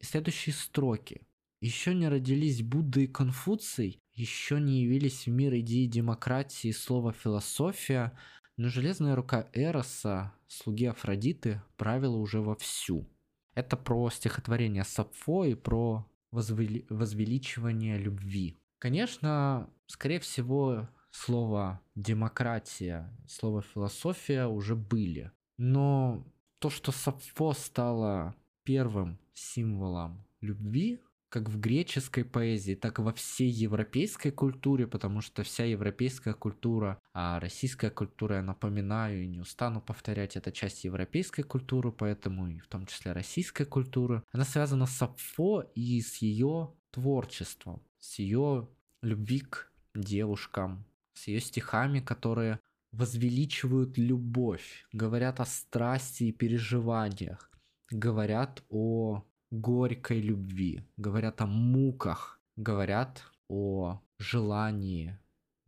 и 0.00 0.04
следующие 0.04 0.54
строки. 0.54 1.22
Еще 1.60 1.94
не 1.94 2.08
родились 2.08 2.62
Будда 2.62 3.00
и 3.00 3.06
Конфуций, 3.06 4.00
еще 4.14 4.60
не 4.60 4.82
явились 4.82 5.26
в 5.26 5.30
мир 5.30 5.54
идеи 5.60 5.86
демократии 5.86 6.68
и 6.68 6.72
слова 6.72 7.12
философия, 7.12 8.18
но 8.56 8.68
железная 8.68 9.14
рука 9.14 9.48
Эроса, 9.52 10.34
слуги 10.48 10.86
Афродиты, 10.86 11.62
правила 11.76 12.16
уже 12.16 12.40
вовсю. 12.40 13.08
Это 13.54 13.76
про 13.76 14.10
стихотворение 14.10 14.84
Сапфо 14.84 15.44
и 15.44 15.54
про 15.54 16.10
возвели... 16.32 16.86
возвеличивание 16.90 17.96
любви. 17.96 18.58
Конечно, 18.78 19.70
скорее 19.86 20.18
всего, 20.18 20.88
слово 21.12 21.80
демократия, 21.94 23.16
слово 23.28 23.62
философия 23.62 24.46
уже 24.46 24.74
были. 24.74 25.30
Но 25.58 26.26
то, 26.58 26.70
что 26.70 26.90
Сапфо 26.90 27.52
стало 27.52 28.34
первым 28.64 29.18
символом 29.34 30.24
любви 30.40 31.00
как 31.32 31.48
в 31.48 31.58
греческой 31.58 32.26
поэзии, 32.26 32.74
так 32.74 32.98
и 32.98 33.02
во 33.02 33.14
всей 33.14 33.48
европейской 33.48 34.30
культуре, 34.30 34.86
потому 34.86 35.22
что 35.22 35.42
вся 35.42 35.64
европейская 35.64 36.34
культура, 36.34 37.00
а 37.14 37.40
российская 37.40 37.88
культура, 37.88 38.36
я 38.36 38.42
напоминаю 38.42 39.24
и 39.24 39.28
не 39.28 39.40
устану 39.40 39.80
повторять, 39.80 40.36
это 40.36 40.52
часть 40.52 40.84
европейской 40.84 41.40
культуры, 41.40 41.90
поэтому 41.90 42.48
и 42.48 42.58
в 42.58 42.66
том 42.68 42.84
числе 42.84 43.12
российской 43.12 43.64
культуры, 43.64 44.22
она 44.30 44.44
связана 44.44 44.84
с 44.84 44.90
Сапфо 44.90 45.62
и 45.74 46.02
с 46.02 46.18
ее 46.18 46.74
творчеством, 46.90 47.82
с 47.98 48.18
ее 48.18 48.68
любви 49.00 49.40
к 49.40 49.70
девушкам, 49.94 50.84
с 51.14 51.28
ее 51.28 51.40
стихами, 51.40 52.00
которые 52.00 52.60
возвеличивают 52.92 53.96
любовь, 53.96 54.86
говорят 54.92 55.40
о 55.40 55.46
страсти 55.46 56.24
и 56.24 56.32
переживаниях, 56.32 57.50
говорят 57.90 58.62
о 58.68 59.24
горькой 59.50 60.20
любви, 60.20 60.84
говорят 60.96 61.40
о 61.40 61.46
муках, 61.46 62.40
говорят 62.56 63.22
о 63.48 64.00
желании, 64.18 65.18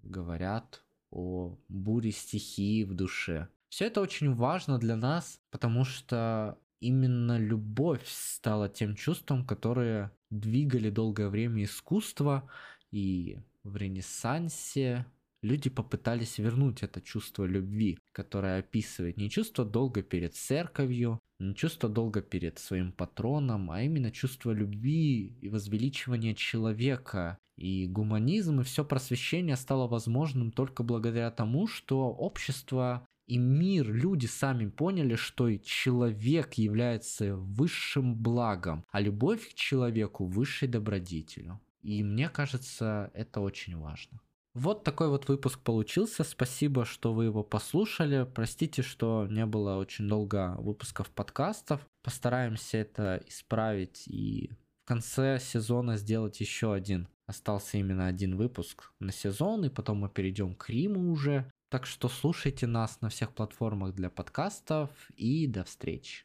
говорят 0.02 0.84
о 1.10 1.58
буре 1.68 2.10
стихии 2.10 2.84
в 2.84 2.94
душе. 2.94 3.48
Все 3.68 3.86
это 3.86 4.00
очень 4.00 4.34
важно 4.34 4.78
для 4.78 4.96
нас, 4.96 5.40
потому 5.50 5.84
что 5.84 6.58
именно 6.80 7.38
любовь 7.38 8.06
стала 8.06 8.68
тем 8.68 8.94
чувством, 8.94 9.44
которое 9.44 10.12
двигали 10.30 10.90
долгое 10.90 11.28
время 11.28 11.64
искусство, 11.64 12.48
и 12.90 13.38
в 13.64 13.76
Ренессансе 13.76 15.06
люди 15.44 15.70
попытались 15.70 16.38
вернуть 16.38 16.82
это 16.82 17.00
чувство 17.00 17.44
любви, 17.44 17.98
которое 18.12 18.58
описывает 18.58 19.16
не 19.16 19.30
чувство 19.30 19.64
долга 19.64 20.02
перед 20.02 20.34
церковью, 20.34 21.20
не 21.38 21.54
чувство 21.54 21.88
долга 21.88 22.22
перед 22.22 22.58
своим 22.58 22.92
патроном, 22.92 23.70
а 23.70 23.82
именно 23.82 24.10
чувство 24.10 24.50
любви 24.50 25.36
и 25.40 25.48
возвеличивания 25.48 26.34
человека. 26.34 27.38
И 27.56 27.86
гуманизм 27.86 28.60
и 28.60 28.64
все 28.64 28.84
просвещение 28.84 29.56
стало 29.56 29.86
возможным 29.86 30.50
только 30.50 30.82
благодаря 30.82 31.30
тому, 31.30 31.68
что 31.68 32.08
общество 32.08 33.06
и 33.26 33.38
мир, 33.38 33.90
люди 33.90 34.26
сами 34.26 34.66
поняли, 34.68 35.14
что 35.14 35.54
человек 35.58 36.54
является 36.54 37.36
высшим 37.36 38.16
благом, 38.16 38.84
а 38.90 39.00
любовь 39.00 39.48
к 39.48 39.54
человеку 39.54 40.26
высшей 40.26 40.68
добродетелю. 40.68 41.60
И 41.82 42.02
мне 42.02 42.28
кажется, 42.28 43.10
это 43.14 43.40
очень 43.40 43.76
важно. 43.78 44.20
Вот 44.54 44.84
такой 44.84 45.08
вот 45.08 45.26
выпуск 45.28 45.58
получился. 45.58 46.22
Спасибо, 46.22 46.84
что 46.84 47.12
вы 47.12 47.24
его 47.24 47.42
послушали. 47.42 48.24
Простите, 48.34 48.82
что 48.82 49.26
не 49.28 49.46
было 49.46 49.76
очень 49.76 50.08
долго 50.08 50.54
выпусков 50.58 51.10
подкастов. 51.10 51.84
Постараемся 52.04 52.78
это 52.78 53.20
исправить 53.26 54.06
и 54.06 54.50
в 54.84 54.86
конце 54.86 55.40
сезона 55.40 55.96
сделать 55.96 56.40
еще 56.40 56.72
один. 56.72 57.08
Остался 57.26 57.78
именно 57.78 58.06
один 58.06 58.36
выпуск 58.36 58.92
на 59.00 59.10
сезон, 59.10 59.64
и 59.64 59.70
потом 59.70 59.98
мы 59.98 60.08
перейдем 60.08 60.54
к 60.54 60.68
Риму 60.68 61.10
уже. 61.10 61.50
Так 61.68 61.84
что 61.84 62.08
слушайте 62.08 62.68
нас 62.68 63.00
на 63.00 63.08
всех 63.08 63.32
платформах 63.32 63.92
для 63.94 64.08
подкастов 64.08 64.90
и 65.16 65.48
до 65.48 65.64
встречи. 65.64 66.22